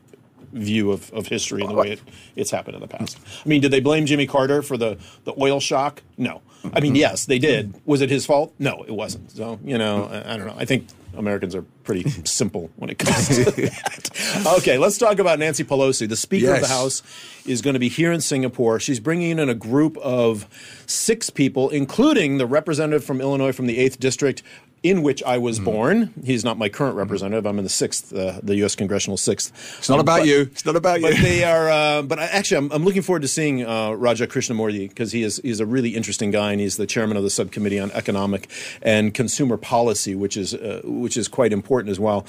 view 0.54 0.92
of, 0.92 1.12
of 1.14 1.28
history 1.28 1.62
and 1.62 1.70
the 1.70 1.76
way 1.76 1.92
it, 1.92 2.02
it's 2.36 2.52
happened 2.52 2.76
in 2.76 2.82
the 2.82 2.88
past. 2.88 3.18
I 3.46 3.50
mean, 3.50 3.62
did 3.62 3.72
they 3.72 3.80
blame 3.80 4.06
Jimmy 4.06 4.28
Carter 4.28 4.62
for 4.62 4.78
the, 4.78 4.98
the 5.24 5.34
oil 5.40 5.60
shock? 5.60 6.02
No. 6.18 6.42
I 6.74 6.80
mean, 6.80 6.96
yes, 6.96 7.26
they 7.26 7.40
did. 7.40 7.74
Was 7.86 8.02
it 8.02 8.10
his 8.10 8.26
fault? 8.26 8.54
No, 8.60 8.84
it 8.88 8.92
wasn't. 8.92 9.32
So 9.32 9.60
you 9.64 9.78
know, 9.78 10.06
I, 10.06 10.34
I 10.34 10.38
don't 10.38 10.48
know. 10.48 10.56
I 10.58 10.66
think 10.66 10.88
Americans 11.16 11.56
are 11.56 11.64
pretty 11.84 12.10
simple 12.26 12.70
when 12.76 12.90
it 12.90 13.00
comes 13.00 13.28
to 13.28 13.44
that. 13.52 14.46
Okay, 14.58 14.78
let's 14.78 14.98
talk 14.98 15.20
about 15.20 15.40
Nancy 15.40 15.64
Pelosi. 15.64 16.08
The 16.08 16.16
Speaker 16.16 16.54
of 16.54 16.62
the 16.62 16.68
House 16.68 17.04
is 17.46 17.62
going 17.62 17.74
to 17.74 17.80
be 17.80 17.90
here 17.90 18.12
in 18.12 18.22
Singapore. 18.22 18.80
She's 18.80 19.00
bringing 19.00 19.40
in 19.40 19.50
a 19.50 19.56
group 19.56 19.98
of 19.98 20.48
six 20.86 21.30
people, 21.30 21.70
including 21.70 22.38
the 22.38 22.46
representative 22.46 23.04
from 23.04 23.22
Illinois 23.22 23.52
from 23.52 23.68
the 23.68 23.78
8th 23.78 24.00
District. 24.00 24.44
In 24.90 25.02
which 25.04 25.22
I 25.24 25.38
was 25.38 25.60
born. 25.60 26.14
He's 26.24 26.44
not 26.46 26.58
my 26.58 26.70
current 26.70 26.96
representative. 26.96 27.46
I'm 27.46 27.58
in 27.58 27.64
the 27.64 27.70
sixth, 27.70 28.14
uh, 28.14 28.40
the 28.42 28.56
U.S. 28.58 28.74
Congressional 28.76 29.18
sixth. 29.18 29.52
It's 29.80 29.90
not 29.90 30.00
about 30.00 30.26
you. 30.26 30.42
It's 30.52 30.66
not 30.66 30.76
about 30.76 31.02
But 31.02 31.16
you. 31.18 31.22
they 31.22 31.44
are. 31.44 31.70
Uh, 31.70 32.02
but 32.04 32.20
I, 32.20 32.26
actually, 32.26 32.58
I'm, 32.58 32.72
I'm 32.72 32.86
looking 32.86 33.02
forward 33.02 33.24
to 33.24 33.28
seeing 33.28 33.66
uh, 33.66 33.92
Raja 33.92 34.28
Krishnamoorthi 34.28 34.88
because 34.90 35.12
he 35.12 35.24
is 35.24 35.42
he's 35.44 35.60
a 35.60 35.66
really 35.66 35.90
interesting 35.96 36.32
guy, 36.32 36.52
and 36.52 36.62
he's 36.62 36.78
the 36.78 36.88
chairman 36.88 37.18
of 37.18 37.24
the 37.24 37.30
subcommittee 37.30 37.80
on 37.80 37.92
economic 37.92 38.50
and 38.82 39.14
consumer 39.14 39.58
policy, 39.58 40.16
which 40.16 40.38
is 40.38 40.54
uh, 40.54 40.82
which 40.86 41.18
is 41.18 41.28
quite 41.28 41.52
important 41.52 41.92
as 41.92 42.00
well. 42.00 42.26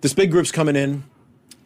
This 0.00 0.14
big 0.14 0.30
group's 0.30 0.50
coming 0.52 0.76
in. 0.76 1.02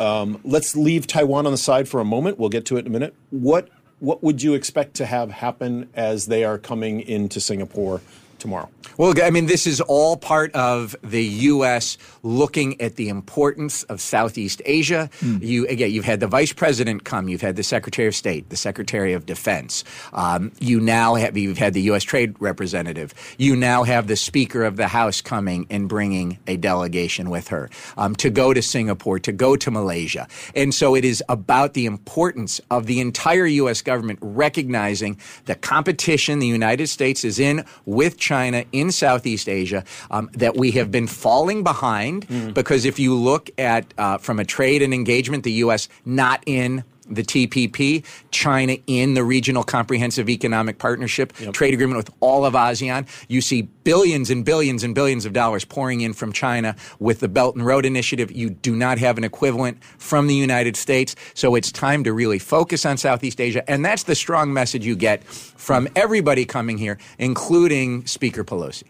Um, 0.01 0.41
let's 0.43 0.75
leave 0.75 1.07
Taiwan 1.07 1.47
on 1.47 1.53
the 1.53 1.59
side 1.59 1.89
for 1.89 2.01
a 2.01 2.05
moment. 2.05 2.39
We'll 2.39 2.49
get 2.49 2.65
to 2.67 2.77
it 2.77 2.81
in 2.81 2.87
a 2.89 2.91
minute. 2.91 3.15
What 3.31 3.69
what 4.01 4.25
would 4.25 4.43
you 4.43 4.55
expect 4.55 4.95
to 4.95 5.07
have 5.07 5.31
happen 5.31 5.89
as 5.95 6.27
they 6.27 6.43
are 6.43 6.59
coming 6.59 7.01
into 7.01 7.41
Singapore 7.41 8.01
tomorrow? 8.45 8.69
Well, 8.99 9.15
I 9.23 9.31
mean, 9.31 9.47
this 9.47 9.67
is 9.67 9.81
all 9.81 10.19
part 10.19 10.53
of 10.53 10.95
the 11.03 11.25
U.S. 11.25 11.97
looking 12.23 12.79
at 12.79 12.97
the 12.97 13.09
importance 13.09 13.83
of 13.85 14.03
Southeast 14.03 14.61
Asia. 14.67 15.09
You 15.41 15.67
again, 15.67 15.91
you've 15.91 16.05
had 16.05 16.21
the 16.21 16.27
vice 16.27 16.53
president 16.53 17.05
come, 17.05 17.27
you've 17.27 17.41
had 17.41 17.57
the 17.57 17.63
secretary 17.63 18.07
of 18.07 18.15
state, 18.15 18.51
the 18.51 18.57
secretary 18.57 19.15
of 19.15 19.25
defense. 19.25 19.83
Um, 20.13 20.53
you 20.61 20.79
now 20.79 21.15
have 21.15 21.39
you've 21.39 21.57
had 21.57 21.73
the 21.73 21.81
U.S. 21.91 22.05
trade 22.05 22.37
representative. 22.39 23.15
You 23.39 23.57
now 23.57 23.83
have 23.83 24.09
the 24.09 24.17
speaker 24.17 24.63
of 24.63 24.77
the 24.77 24.89
House 24.89 25.23
coming 25.23 25.67
and 25.71 25.89
bringing 25.89 26.39
a 26.47 26.59
delegation 26.59 27.31
with 27.31 27.49
her 27.49 27.71
um, 27.97 28.15
to 28.17 28.29
go 28.29 28.53
to 28.53 28.61
Singapore, 28.61 29.19
to 29.21 29.33
go 29.33 29.57
to 29.57 29.71
Malaysia, 29.71 30.29
and 30.55 30.73
so 30.75 30.95
it 30.95 31.07
is 31.07 31.25
about 31.31 31.73
the 31.73 31.87
importance 31.87 32.61
of 32.71 32.85
the 32.85 33.01
entire 33.01 33.47
U.S. 33.47 33.81
government 33.81 34.19
recognizing 34.21 35.19
the 35.47 35.55
competition 35.55 36.41
the 36.41 36.47
United 36.47 36.89
States 36.89 37.25
is 37.25 37.41
in 37.41 37.65
with 37.87 38.19
China 38.19 38.34
in 38.73 38.91
Southeast 38.91 39.49
Asia, 39.49 39.85
um, 40.11 40.31
that 40.33 40.57
we 40.57 40.73
have 40.73 40.91
been 40.91 41.07
falling 41.07 41.63
behind 41.63 42.27
because 42.55 42.85
if 42.85 42.99
you 42.99 43.15
look 43.15 43.51
at 43.59 43.93
uh, 43.99 44.19
from 44.19 44.39
a 44.39 44.45
trade 44.45 44.83
and 44.83 44.93
engagement, 44.93 45.45
the 45.45 45.53
U.S. 45.53 45.89
not 46.05 46.43
in 46.47 46.85
the 47.09 47.23
TPP, 47.23 48.05
China 48.31 48.77
in 48.87 49.15
the 49.15 49.23
Regional 49.23 49.63
Comprehensive 49.63 50.29
Economic 50.29 50.79
Partnership 50.79 51.33
trade 51.53 51.75
agreement 51.75 51.97
with 51.99 52.11
all 52.21 52.45
of 52.47 52.55
ASEAN. 52.55 53.07
You 53.29 53.41
see 53.41 53.69
billions 53.85 54.31
and 54.31 54.45
billions 54.45 54.83
and 54.83 54.95
billions 54.95 55.25
of 55.25 55.33
dollars 55.33 55.65
pouring 55.65 56.01
in 56.01 56.13
from 56.13 56.33
China 56.33 56.75
with 56.99 57.21
the 57.21 57.29
Belt 57.29 57.55
and 57.55 57.65
Road 57.65 57.87
Initiative. 57.87 58.33
You 58.33 58.51
do 58.51 58.75
not 58.75 58.99
have 58.99 59.19
an 59.19 59.25
equivalent 59.25 59.83
from 59.99 60.27
the 60.27 60.35
United 60.35 60.77
States. 60.77 61.15
So 61.35 61.55
it's 61.55 61.71
time 61.71 62.05
to 62.05 62.13
really 62.13 62.39
focus 62.39 62.85
on 62.85 62.97
Southeast 62.97 63.41
Asia. 63.41 63.69
And 63.71 63.85
that's 63.85 64.05
the 64.05 64.15
strong 64.15 64.53
message 64.53 64.85
you 64.85 64.97
get 64.97 65.23
from 65.25 65.89
everybody 65.95 66.45
coming 66.45 66.79
here, 66.79 66.99
including 67.19 68.07
Speaker 68.07 68.45
Pelosi. 68.45 68.85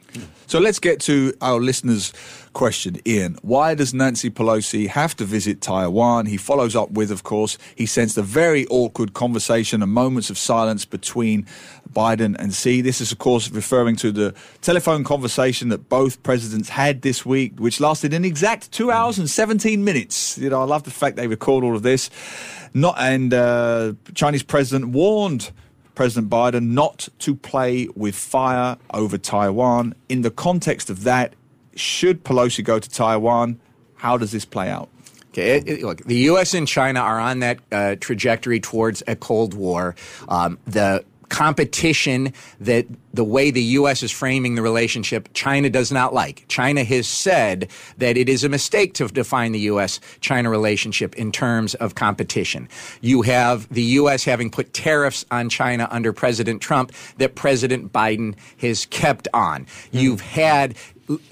So 0.46 0.58
let's 0.58 0.78
get 0.78 1.00
to 1.00 1.34
our 1.40 1.58
listeners' 1.58 2.12
question, 2.52 3.00
Ian. 3.06 3.38
Why 3.42 3.74
does 3.74 3.94
Nancy 3.94 4.30
Pelosi 4.30 4.88
have 4.88 5.16
to 5.16 5.24
visit 5.24 5.60
Taiwan? 5.60 6.26
He 6.26 6.36
follows 6.36 6.76
up 6.76 6.90
with, 6.90 7.10
of 7.10 7.22
course, 7.22 7.58
he 7.74 7.86
sensed 7.86 8.16
a 8.18 8.22
very 8.22 8.66
awkward 8.66 9.14
conversation 9.14 9.82
and 9.82 9.92
moments 9.92 10.30
of 10.30 10.38
silence 10.38 10.84
between 10.84 11.46
Biden 11.94 12.34
and 12.38 12.52
Xi. 12.52 12.80
This 12.80 13.00
is, 13.00 13.12
of 13.12 13.18
course, 13.18 13.50
referring 13.50 13.96
to 13.96 14.12
the 14.12 14.34
telephone 14.60 15.04
conversation 15.04 15.68
that 15.70 15.88
both 15.88 16.22
presidents 16.22 16.68
had 16.68 17.02
this 17.02 17.24
week, 17.24 17.58
which 17.58 17.80
lasted 17.80 18.12
an 18.12 18.24
exact 18.24 18.72
two 18.72 18.90
hours 18.90 19.18
and 19.18 19.30
17 19.30 19.84
minutes. 19.84 20.36
You 20.36 20.50
know, 20.50 20.60
I 20.60 20.64
love 20.64 20.82
the 20.82 20.90
fact 20.90 21.16
they 21.16 21.28
record 21.28 21.64
all 21.64 21.76
of 21.76 21.82
this. 21.82 22.10
Not 22.74 22.96
and 22.98 23.32
uh, 23.32 23.92
Chinese 24.14 24.42
president 24.42 24.90
warned 24.92 25.52
President 25.94 26.28
Biden 26.28 26.70
not 26.70 27.08
to 27.20 27.36
play 27.36 27.86
with 27.94 28.16
fire 28.16 28.76
over 28.92 29.16
Taiwan. 29.16 29.94
In 30.08 30.22
the 30.22 30.30
context 30.32 30.90
of 30.90 31.04
that, 31.04 31.34
should 31.76 32.24
Pelosi 32.24 32.64
go 32.64 32.80
to 32.80 32.90
Taiwan? 32.90 33.60
How 33.94 34.16
does 34.18 34.32
this 34.32 34.44
play 34.44 34.68
out? 34.70 34.88
Okay, 35.28 35.56
it- 35.58 35.68
it- 35.68 35.82
look, 35.82 35.98
the 36.04 36.16
U.S. 36.30 36.52
and 36.54 36.66
China 36.66 36.98
are 37.00 37.18
on 37.20 37.38
that 37.40 37.58
uh, 37.72 37.94
trajectory 38.00 38.58
towards 38.60 39.02
a 39.06 39.14
Cold 39.16 39.54
War. 39.54 39.94
Um, 40.28 40.58
the 40.66 41.04
competition 41.28 42.32
that 42.60 42.86
the 43.12 43.24
way 43.24 43.50
the 43.50 43.62
U.S. 43.62 44.02
is 44.02 44.10
framing 44.10 44.54
the 44.54 44.62
relationship, 44.62 45.28
China 45.34 45.70
does 45.70 45.92
not 45.92 46.12
like. 46.12 46.44
China 46.48 46.84
has 46.84 47.06
said 47.06 47.70
that 47.98 48.16
it 48.16 48.28
is 48.28 48.44
a 48.44 48.48
mistake 48.48 48.94
to 48.94 49.08
define 49.08 49.52
the 49.52 49.60
U.S. 49.60 50.00
China 50.20 50.50
relationship 50.50 51.14
in 51.14 51.30
terms 51.32 51.74
of 51.76 51.94
competition. 51.94 52.68
You 53.00 53.22
have 53.22 53.68
the 53.72 53.82
U.S. 53.82 54.24
having 54.24 54.50
put 54.50 54.72
tariffs 54.72 55.24
on 55.30 55.48
China 55.48 55.88
under 55.90 56.12
President 56.12 56.60
Trump 56.60 56.92
that 57.18 57.34
President 57.34 57.92
Biden 57.92 58.34
has 58.58 58.86
kept 58.86 59.28
on. 59.32 59.64
Mm-hmm. 59.64 59.98
You've 59.98 60.20
had 60.20 60.76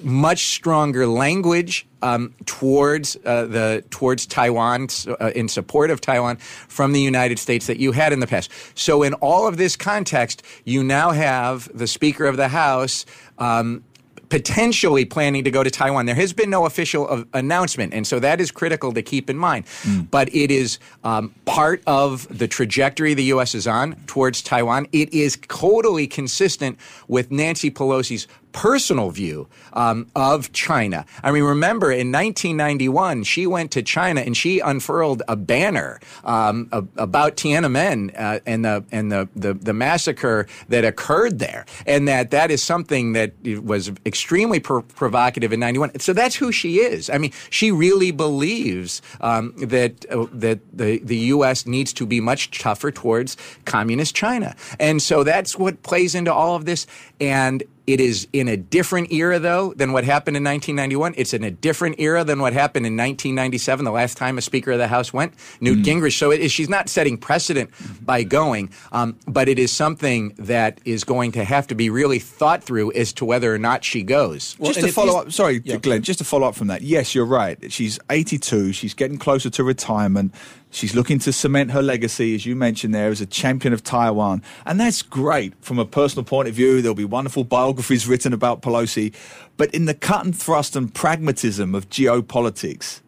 much 0.03 0.47
stronger 0.49 1.07
language 1.07 1.87
um, 2.03 2.35
towards 2.47 3.17
uh, 3.25 3.47
the 3.47 3.85
towards 3.91 4.27
Taiwan 4.27 4.89
uh, 5.07 5.31
in 5.35 5.49
support 5.49 5.91
of 5.91 6.01
Taiwan 6.01 6.37
from 6.37 6.93
the 6.93 7.01
United 7.01 7.39
States 7.39 7.67
that 7.67 7.79
you 7.79 7.93
had 7.93 8.13
in 8.13 8.21
the 8.21 8.27
past. 8.27 8.51
So 8.75 9.03
in 9.03 9.15
all 9.15 9.47
of 9.47 9.57
this 9.57 9.77
context, 9.77 10.43
you 10.65 10.83
now 10.83 11.11
have 11.13 11.71
the 11.77 11.87
Speaker 11.87 12.27
of 12.27 12.37
the 12.37 12.49
House. 12.49 13.07
Um, 13.39 13.85
potentially 14.33 15.05
planning 15.05 15.45
to 15.45 15.51
go 15.51 15.63
to 15.63 15.71
Taiwan. 15.71 16.07
There 16.07 16.15
has 16.15 16.33
been 16.33 16.49
no 16.49 16.65
official 16.65 17.07
uh, 17.07 17.25
announcement, 17.35 17.93
and 17.93 18.07
so 18.07 18.19
that 18.19 18.41
is 18.41 18.51
critical 18.51 18.91
to 18.95 19.03
keep 19.03 19.29
in 19.29 19.37
mind. 19.37 19.67
But 20.11 20.35
it 20.35 20.51
is 20.51 20.79
um, 21.05 21.35
part 21.45 21.83
of 21.87 22.27
the 22.39 22.49
trajectory 22.49 23.13
the 23.13 23.25
U.S. 23.25 23.55
is 23.55 23.67
on 23.67 23.95
towards 24.07 24.41
Taiwan. 24.41 24.87
It 24.91 25.13
is 25.13 25.39
totally 25.49 26.07
consistent 26.07 26.79
with 27.09 27.31
Nancy 27.31 27.71
Pelosi's 27.71 28.27
personal 28.53 29.11
view 29.11 29.49
um, 29.73 30.07
of 30.15 30.53
China. 30.53 31.05
I 31.23 31.33
mean, 31.33 31.43
remember 31.43 31.91
in 31.91 32.13
1991, 32.13 33.25
she 33.25 33.47
went 33.47 33.71
to 33.73 33.83
China 33.83 34.21
and 34.21 34.37
she 34.37 34.61
unfurled 34.61 35.23
a 35.29 35.37
banner 35.37 36.01
um, 36.25 36.69
about 36.97 37.37
Tiananmen 37.37 38.13
uh, 38.19 38.41
and 38.47 38.65
the 38.65 38.85
and 38.93 39.11
the, 39.11 39.29
the 39.35 39.55
the 39.55 39.73
massacre 39.73 40.47
that 40.69 40.85
occurred 40.85 41.39
there, 41.39 41.67
and 41.87 42.07
that 42.09 42.31
that 42.31 42.51
is 42.51 42.63
something 42.63 43.13
that 43.13 43.33
was 43.63 43.91
extremely 44.07 44.61
pro- 44.61 44.83
provocative 44.83 45.53
in 45.53 45.61
91. 45.61 45.99
So 46.01 46.13
that's 46.13 46.37
who 46.37 46.53
she 46.53 46.77
is. 46.77 47.11
I 47.11 47.19
mean, 47.19 47.33
she 47.51 47.71
really 47.71 48.11
believes 48.11 49.03
um, 49.21 49.55
that 49.57 50.07
uh, 50.11 50.27
that 50.33 50.61
the 50.73 50.99
the 50.99 51.17
U.S. 51.17 51.67
needs 51.67 51.93
to 51.95 52.07
be 52.07 52.21
much 52.21 52.51
tougher 52.59 52.91
towards 52.91 53.37
communist 53.65 54.15
China, 54.15 54.55
and 54.79 55.01
so 55.01 55.25
that's 55.25 55.59
what 55.59 55.83
plays 55.83 56.15
into 56.15 56.33
all 56.33 56.55
of 56.57 56.65
this. 56.65 56.87
And 57.21 57.63
it 57.87 58.01
is 58.01 58.29
in 58.33 58.49
a 58.49 58.57
different 58.57 59.13
era, 59.13 59.39
though, 59.39 59.75
than 59.75 59.93
what 59.93 60.05
happened 60.05 60.37
in 60.37 60.45
1991. 60.45 61.15
It's 61.17 61.35
in 61.35 61.43
a 61.43 61.51
different 61.51 61.97
era 61.99 62.23
than 62.23 62.39
what 62.39 62.53
happened 62.53 62.87
in 62.87 62.97
1997, 62.97 63.85
the 63.85 63.91
last 63.91 64.17
time 64.17 64.39
a 64.39 64.43
Speaker 64.43 64.73
of 64.73 64.79
the 64.79 64.89
House 64.89 65.13
went, 65.13 65.35
Newt 65.61 65.85
Gingrich. 65.85 66.17
So 66.17 66.31
it 66.31 66.41
is, 66.41 66.53
she's 66.53 66.69
not 66.69 66.89
setting 66.89 67.19
precedent 67.19 67.71
by 68.05 68.23
going, 68.23 68.71
um, 68.93 69.19
but 69.27 69.49
it 69.49 69.59
is 69.59 69.73
something 69.73 70.35
that 70.39 70.81
is 70.85 71.05
going 71.05 71.33
to 71.33 71.45
have 71.45 71.67
to 71.69 71.75
be 71.75 71.91
really 71.91 72.19
thought 72.19 72.63
through 72.63 72.93
as 72.93 73.13
to 73.15 73.25
whether 73.25 73.53
or 73.53 73.59
not 73.59 73.85
she 73.85 74.03
goes. 74.03 74.57
Well, 74.59 74.71
just 74.71 74.79
and 74.79 74.89
to 74.89 74.93
follow 74.93 75.19
up, 75.21 75.33
sorry, 75.33 75.61
Yeah. 75.65 75.77
Glenn, 75.77 76.03
just 76.03 76.21
to 76.21 76.25
follow 76.25 76.47
up 76.47 76.55
from 76.55 76.69
that. 76.69 76.83
Yes, 76.83 77.15
you're 77.15 77.27
right. 77.27 77.73
She's 77.73 77.99
82. 78.11 78.73
She's 78.73 78.95
getting 78.95 79.19
closer 79.19 79.51
to 79.51 79.65
retirement. 79.65 80.35
She's 80.73 80.95
looking 80.95 81.19
to 81.21 81.33
cement 81.35 81.71
her 81.73 81.83
legacy, 81.83 82.35
as 82.35 82.47
you 82.47 82.57
mentioned 82.57 82.95
there, 82.95 83.11
as 83.11 83.21
a 83.21 83.27
champion 83.27 83.75
of 83.75 83.85
Taiwan. 83.85 84.43
And 84.65 84.81
that's 84.81 85.03
great 85.03 85.53
from 85.61 85.79
a 85.79 85.85
personal 85.85 86.25
point 86.25 86.49
of 86.49 86.55
view. 86.55 86.81
There'll 86.81 86.95
be 86.95 87.05
wonderful 87.05 87.45
biographies 87.45 88.09
written 88.09 88.33
about 88.33 88.63
Pelosi. 88.63 89.13
But 89.59 89.73
in 89.75 89.85
the 89.85 89.93
cut 89.93 90.25
and 90.25 90.35
thrust 90.35 90.75
and 90.75 90.93
pragmatism 90.93 91.75
of 91.75 91.91
geopolitics, 91.91 93.01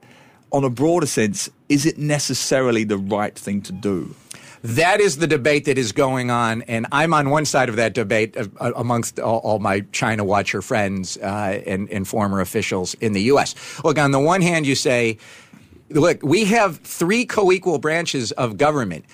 on 0.52 0.62
a 0.62 0.68
broader 0.68 1.06
sense, 1.06 1.48
is 1.70 1.86
it 1.86 1.96
necessarily 1.96 2.84
the 2.84 2.98
right 2.98 3.36
thing 3.36 3.62
to 3.62 3.72
do? 3.72 4.14
That 4.64 5.00
is 5.00 5.16
the 5.18 5.26
debate 5.26 5.66
that 5.66 5.76
is 5.76 5.92
going 5.92 6.30
on, 6.30 6.62
and 6.62 6.86
I'm 6.90 7.12
on 7.12 7.28
one 7.28 7.44
side 7.44 7.68
of 7.68 7.76
that 7.76 7.92
debate 7.92 8.34
uh, 8.34 8.46
uh, 8.58 8.72
amongst 8.76 9.20
all, 9.20 9.40
all 9.40 9.58
my 9.58 9.80
China 9.92 10.24
watcher 10.24 10.62
friends 10.62 11.18
uh, 11.18 11.60
and, 11.66 11.90
and 11.90 12.08
former 12.08 12.40
officials 12.40 12.94
in 12.94 13.12
the 13.12 13.20
U.S. 13.24 13.54
Look, 13.84 13.98
on 13.98 14.12
the 14.12 14.20
one 14.20 14.40
hand, 14.40 14.64
you 14.66 14.74
say, 14.74 15.18
look, 15.94 16.22
we 16.22 16.44
have 16.46 16.78
three 16.78 17.24
co 17.24 17.52
equal 17.52 17.78
branches 17.78 18.32
of 18.32 18.56
government. 18.58 19.04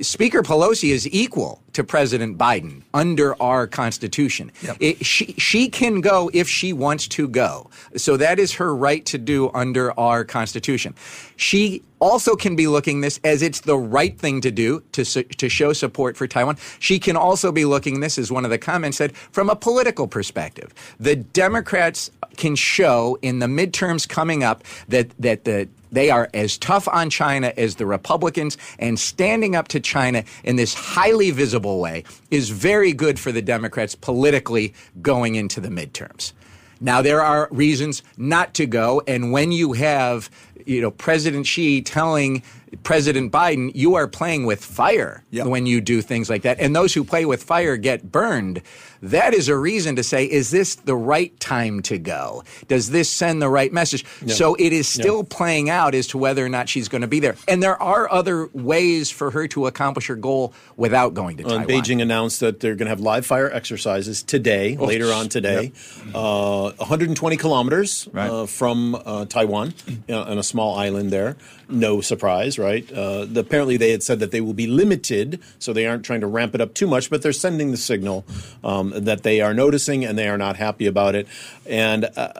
Speaker 0.00 0.42
Pelosi 0.42 0.90
is 0.90 1.08
equal 1.08 1.62
to 1.78 1.84
President 1.84 2.36
Biden 2.36 2.82
under 2.92 3.40
our 3.40 3.68
Constitution. 3.68 4.50
It, 4.80 5.06
she, 5.06 5.26
she 5.38 5.68
can 5.68 6.00
go 6.00 6.28
if 6.34 6.48
she 6.48 6.72
wants 6.72 7.06
to 7.06 7.28
go. 7.28 7.70
So 7.96 8.16
that 8.16 8.40
is 8.40 8.54
her 8.54 8.74
right 8.74 9.06
to 9.06 9.16
do 9.16 9.52
under 9.54 9.98
our 9.98 10.24
Constitution. 10.24 10.96
She 11.36 11.84
also 12.00 12.34
can 12.34 12.56
be 12.56 12.66
looking 12.66 13.00
this 13.00 13.20
as 13.22 13.42
it's 13.42 13.60
the 13.60 13.78
right 13.78 14.18
thing 14.18 14.40
to 14.40 14.50
do 14.50 14.82
to, 14.90 15.04
su- 15.04 15.22
to 15.22 15.48
show 15.48 15.72
support 15.72 16.16
for 16.16 16.26
Taiwan. 16.26 16.56
She 16.80 16.98
can 16.98 17.16
also 17.16 17.52
be 17.52 17.64
looking 17.64 18.00
this, 18.00 18.18
as 18.18 18.32
one 18.32 18.44
of 18.44 18.50
the 18.50 18.58
comments 18.58 18.98
said, 18.98 19.16
from 19.16 19.48
a 19.48 19.54
political 19.54 20.08
perspective. 20.08 20.74
The 20.98 21.14
Democrats 21.14 22.10
can 22.36 22.56
show 22.56 23.18
in 23.22 23.38
the 23.38 23.46
midterms 23.46 24.08
coming 24.08 24.42
up 24.42 24.64
that, 24.88 25.10
that 25.20 25.44
the 25.44 25.68
they 25.90 26.10
are 26.10 26.28
as 26.34 26.58
tough 26.58 26.88
on 26.88 27.10
China 27.10 27.52
as 27.56 27.76
the 27.76 27.86
Republicans, 27.86 28.58
and 28.78 28.98
standing 28.98 29.56
up 29.56 29.68
to 29.68 29.80
China 29.80 30.24
in 30.44 30.56
this 30.56 30.74
highly 30.74 31.30
visible 31.30 31.67
way 31.76 32.04
is 32.30 32.50
very 32.50 32.92
good 32.92 33.18
for 33.18 33.32
the 33.32 33.42
Democrats 33.42 33.94
politically 33.94 34.74
going 35.02 35.34
into 35.34 35.60
the 35.60 35.68
midterms. 35.68 36.32
Now 36.80 37.02
there 37.02 37.20
are 37.22 37.48
reasons 37.50 38.02
not 38.16 38.54
to 38.54 38.66
go, 38.66 39.02
and 39.06 39.32
when 39.32 39.50
you 39.50 39.72
have, 39.72 40.30
you 40.64 40.80
know, 40.80 40.92
President 40.92 41.46
Xi 41.46 41.82
telling 41.82 42.42
President 42.82 43.32
Biden, 43.32 43.72
you 43.74 43.94
are 43.94 44.06
playing 44.06 44.44
with 44.46 44.64
fire 44.64 45.24
Yep. 45.30 45.46
when 45.46 45.66
you 45.66 45.80
do 45.80 46.02
things 46.02 46.28
like 46.30 46.42
that, 46.42 46.60
and 46.60 46.76
those 46.76 46.94
who 46.94 47.02
play 47.02 47.24
with 47.24 47.42
fire 47.42 47.76
get 47.76 48.12
burned. 48.12 48.62
That 49.02 49.34
is 49.34 49.48
a 49.48 49.56
reason 49.56 49.96
to 49.96 50.02
say, 50.02 50.24
is 50.24 50.50
this 50.50 50.74
the 50.74 50.94
right 50.96 51.38
time 51.40 51.82
to 51.82 51.98
go? 51.98 52.42
Does 52.66 52.90
this 52.90 53.08
send 53.10 53.40
the 53.40 53.48
right 53.48 53.72
message? 53.72 54.04
So 54.26 54.54
it 54.56 54.72
is 54.72 54.88
still 54.88 55.24
playing 55.24 55.70
out 55.70 55.94
as 55.94 56.06
to 56.08 56.18
whether 56.18 56.44
or 56.44 56.48
not 56.48 56.68
she's 56.68 56.88
going 56.88 57.02
to 57.02 57.06
be 57.08 57.20
there. 57.20 57.36
And 57.46 57.62
there 57.62 57.80
are 57.80 58.10
other 58.10 58.48
ways 58.52 59.10
for 59.10 59.30
her 59.30 59.46
to 59.48 59.66
accomplish 59.66 60.06
her 60.08 60.16
goal 60.16 60.52
without 60.76 61.14
going 61.14 61.36
to 61.38 61.44
Taiwan. 61.44 61.66
Beijing 61.66 62.02
announced 62.02 62.40
that 62.40 62.60
they're 62.60 62.74
going 62.74 62.86
to 62.86 62.90
have 62.90 63.00
live 63.00 63.24
fire 63.26 63.50
exercises 63.52 64.22
today, 64.22 64.76
Oh, 64.78 64.84
later 64.86 65.12
on 65.12 65.28
today, 65.28 65.72
uh, 66.14 66.72
120 66.72 67.36
kilometers 67.36 68.08
Right. 68.12 68.30
uh, 68.30 68.46
from 68.46 68.94
uh, 68.94 69.24
Taiwan, 69.26 69.74
uh, 70.08 70.22
on 70.22 70.38
a 70.38 70.42
small 70.42 70.76
island 70.76 71.10
there. 71.10 71.36
No 71.68 72.00
surprise, 72.00 72.58
right? 72.58 72.90
Uh, 72.90 73.26
the, 73.26 73.40
apparently, 73.40 73.76
they 73.76 73.90
had 73.90 74.02
said 74.02 74.20
that 74.20 74.30
they 74.30 74.40
will 74.40 74.54
be 74.54 74.66
limited, 74.66 75.40
so 75.58 75.72
they 75.72 75.86
aren't 75.86 76.04
trying 76.04 76.20
to 76.22 76.26
ramp 76.26 76.54
it 76.54 76.60
up 76.62 76.72
too 76.74 76.86
much, 76.86 77.10
but 77.10 77.20
they're 77.22 77.32
sending 77.32 77.70
the 77.72 77.76
signal 77.76 78.24
um, 78.64 78.87
that 78.90 79.22
they 79.22 79.40
are 79.40 79.54
noticing 79.54 80.04
and 80.04 80.18
they 80.18 80.28
are 80.28 80.38
not 80.38 80.56
happy 80.56 80.86
about 80.86 81.14
it. 81.14 81.26
And 81.66 82.04
uh, 82.16 82.32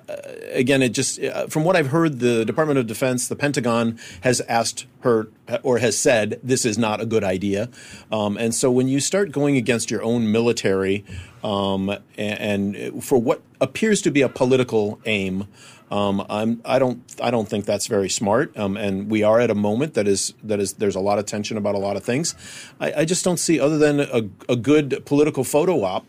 again, 0.53 0.83
it 0.83 0.91
just 0.91 1.23
uh, 1.23 1.47
from 1.47 1.65
what 1.65 1.77
I've 1.77 1.89
heard, 1.89 2.21
the 2.21 2.45
Department 2.45 2.79
of 2.79 2.87
Defense, 2.87 3.29
the 3.29 3.37
Pentagon, 3.37 3.99
has 4.23 4.41
asked 4.43 4.87
her 5.01 5.29
or 5.63 5.79
has 5.79 5.99
said 5.99 6.41
this 6.43 6.65
is 6.65 6.79
not 6.79 7.01
a 7.01 7.07
good 7.07 7.25
idea. 7.25 7.69
Um, 8.11 8.37
and 8.37 8.55
so 8.55 8.71
when 8.71 8.89
you 8.89 9.01
start 9.01 9.33
going 9.33 9.57
against 9.57 9.91
your 9.91 10.03
own 10.03 10.31
military, 10.33 11.05
um, 11.45 11.91
and, 12.17 12.77
and 12.77 13.05
for 13.05 13.21
what 13.21 13.43
appears 13.61 14.03
to 14.03 14.11
be 14.11 14.23
a 14.23 14.29
political 14.29 15.01
aim. 15.05 15.47
Um, 15.91 16.25
I'm, 16.29 16.61
I 16.67 16.79
don't, 16.79 17.03
I 17.23 17.31
don't 17.31 17.49
think 17.49 17.65
that's 17.65 17.87
very 17.87 18.11
smart. 18.11 18.55
Um, 18.59 18.77
and 18.77 19.11
we 19.11 19.23
are 19.23 19.41
at 19.41 19.51
a 19.51 19.55
moment 19.55 19.95
that 19.95 20.07
is, 20.07 20.35
that 20.43 20.61
is, 20.61 20.75
there's 20.75 20.97
a 20.97 21.01
lot 21.01 21.19
of 21.19 21.25
tension 21.25 21.57
about 21.57 21.75
a 21.75 21.79
lot 21.79 21.97
of 21.97 22.05
things. 22.05 22.35
I, 22.79 22.93
I 22.93 23.05
just 23.07 23.25
don't 23.25 23.39
see, 23.39 23.59
other 23.59 23.79
than 23.79 24.01
a, 24.01 24.29
a 24.53 24.57
good 24.57 25.03
political 25.07 25.45
photo 25.45 25.83
op, 25.85 26.05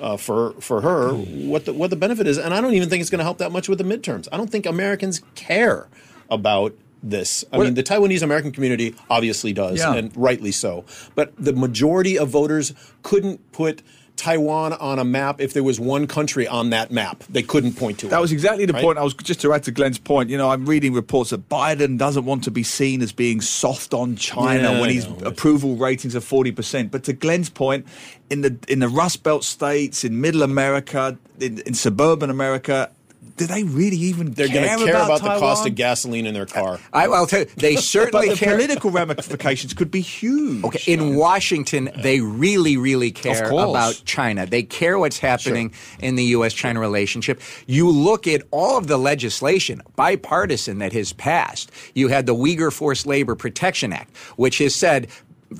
uh, 0.00 0.16
for 0.16 0.52
for 0.60 0.80
her 0.82 1.12
what 1.14 1.64
the 1.64 1.72
what 1.72 1.90
the 1.90 1.96
benefit 1.96 2.26
is, 2.26 2.38
and 2.38 2.52
I 2.54 2.60
don't 2.60 2.74
even 2.74 2.88
think 2.88 3.00
it's 3.00 3.10
going 3.10 3.18
to 3.18 3.24
help 3.24 3.38
that 3.38 3.52
much 3.52 3.68
with 3.68 3.78
the 3.78 3.84
midterms. 3.84 4.28
I 4.32 4.36
don't 4.36 4.50
think 4.50 4.66
Americans 4.66 5.22
care 5.34 5.88
about 6.30 6.74
this. 7.02 7.44
I 7.52 7.58
mean, 7.58 7.74
the 7.74 7.82
Taiwanese 7.82 8.22
American 8.22 8.50
community 8.52 8.94
obviously 9.08 9.52
does, 9.52 9.78
Yeah. 9.78 9.94
and 9.94 10.14
rightly 10.16 10.50
so. 10.52 10.84
But 11.14 11.32
the 11.38 11.52
majority 11.52 12.18
of 12.18 12.28
voters 12.30 12.72
couldn't 13.02 13.52
put 13.52 13.82
Taiwan 14.16 14.72
on 14.74 14.98
a 14.98 15.04
map 15.04 15.40
if 15.40 15.52
there 15.52 15.62
was 15.62 15.78
one 15.78 16.06
country 16.06 16.46
on 16.48 16.70
that 16.70 16.90
map. 16.90 17.22
They 17.28 17.42
couldn't 17.42 17.74
point 17.74 17.98
to 18.00 18.06
it. 18.06 18.10
That 18.10 18.20
was 18.20 18.32
exactly 18.32 18.64
the 18.66 18.72
Right? 18.72 18.82
point. 18.82 18.98
I 18.98 19.02
was 19.04 19.14
just 19.14 19.40
to 19.42 19.52
add 19.52 19.62
to 19.64 19.70
Glenn's 19.70 19.98
point. 19.98 20.30
You 20.30 20.38
know, 20.38 20.50
I'm 20.50 20.66
reading 20.66 20.92
reports 20.94 21.30
that 21.30 21.48
Biden 21.48 21.98
doesn't 21.98 22.24
want 22.24 22.44
to 22.44 22.50
be 22.50 22.62
seen 22.62 23.02
as 23.02 23.12
being 23.12 23.40
soft 23.40 23.94
on 23.94 24.16
China 24.16 24.72
Yeah, 24.72 24.80
when 24.80 24.90
his 24.90 25.06
approval 25.24 25.76
ratings 25.76 26.16
are 26.16 26.20
40 26.20 26.52
percent. 26.52 26.90
But 26.90 27.04
to 27.04 27.12
Glenn's 27.12 27.50
point, 27.50 27.86
in 28.30 28.40
the 28.40 28.56
in 28.68 28.78
the 28.80 28.88
Rust 28.88 29.22
Belt 29.22 29.44
states, 29.44 30.04
in 30.04 30.20
Middle 30.20 30.42
America, 30.42 31.16
in, 31.40 31.58
in 31.60 31.74
suburban 31.74 32.30
America, 32.30 32.90
do 33.36 33.46
they 33.46 33.64
really 33.64 33.96
even 33.96 34.32
They're 34.32 34.48
care, 34.48 34.66
going 34.66 34.78
to 34.78 34.84
care 34.84 34.94
about, 34.94 35.22
the 35.22 35.38
cost 35.38 35.66
of 35.66 35.74
gasoline 35.74 36.26
in 36.26 36.34
their 36.34 36.46
car. 36.46 36.78
I, 36.92 37.06
I'll 37.06 37.26
tell 37.26 37.40
you, 37.40 37.46
they 37.56 37.76
certainly 37.76 38.30
the 38.30 38.36
care. 38.36 38.54
political 38.56 38.90
ramifications 38.90 39.74
could 39.74 39.90
be 39.90 40.00
huge. 40.00 40.64
Okay, 40.64 40.92
in 40.92 41.16
Washington, 41.16 41.90
they 41.96 42.20
really, 42.20 42.76
really 42.76 43.10
care 43.10 43.48
about 43.48 44.00
China. 44.04 44.46
They 44.46 44.62
care 44.62 44.98
what's 44.98 45.18
happening 45.18 45.72
in 46.00 46.16
the 46.16 46.24
U.S. 46.24 46.54
China 46.54 46.80
relationship. 46.80 47.40
You 47.66 47.90
look 47.90 48.26
at 48.26 48.42
all 48.50 48.78
of 48.78 48.86
the 48.86 48.96
legislation, 48.96 49.82
bipartisan, 49.96 50.78
that 50.78 50.92
has 50.92 51.12
passed. 51.12 51.70
You 51.94 52.08
had 52.08 52.26
the 52.26 52.34
Uyghur 52.34 52.72
Forced 52.72 53.06
Labor 53.06 53.34
Protection 53.34 53.92
Act, 53.92 54.16
which 54.36 54.58
has 54.58 54.74
said, 54.74 55.08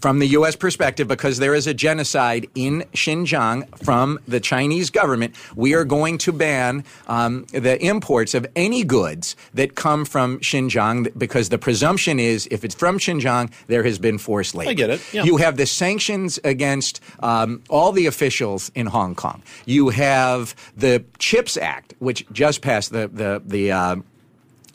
from 0.01 0.19
the 0.19 0.27
U.S. 0.29 0.57
perspective, 0.57 1.09
because 1.09 1.39
there 1.39 1.55
is 1.55 1.67
a 1.67 1.75
genocide 1.75 2.49
in 2.55 2.85
Xinjiang 2.93 3.79
from 3.85 4.19
the 4.27 4.41
Chinese 4.41 4.91
government, 4.91 5.35
we 5.55 5.75
are 5.75 5.85
going 5.85 6.19
to 6.19 6.33
ban 6.33 6.85
um, 7.07 7.47
the 7.53 7.83
imports 7.85 8.35
of 8.35 8.47
any 8.57 8.85
goods 8.85 9.37
that 9.55 9.75
come 9.75 10.05
from 10.05 10.39
Xinjiang 10.41 11.17
because 11.19 11.49
the 11.49 11.59
presumption 11.59 12.19
is 12.19 12.49
if 12.51 12.65
it's 12.65 12.75
from 12.75 12.99
Xinjiang, 12.99 13.53
there 13.67 13.85
has 13.85 13.99
been 13.99 14.19
forced 14.19 14.55
labor. 14.55 14.71
I 14.71 14.75
get 14.75 14.91
it, 14.91 15.01
yeah. 15.13 15.25
You 15.25 15.37
have 15.39 15.57
the 15.57 15.67
sanctions 15.67 16.39
against 16.45 17.01
um, 17.21 17.63
all 17.69 17.93
the 17.93 18.07
officials 18.07 18.71
in 18.75 18.87
Hong 18.87 19.15
Kong. 19.15 19.43
You 19.65 19.91
have 19.91 20.55
the 20.77 21.05
CHIPS 21.19 21.57
Act, 21.57 21.95
which 21.99 22.27
just 22.33 22.63
passed 22.63 22.93
the 22.93 23.09
the 23.09 23.43
the. 23.45 23.73
Uh, 23.73 23.97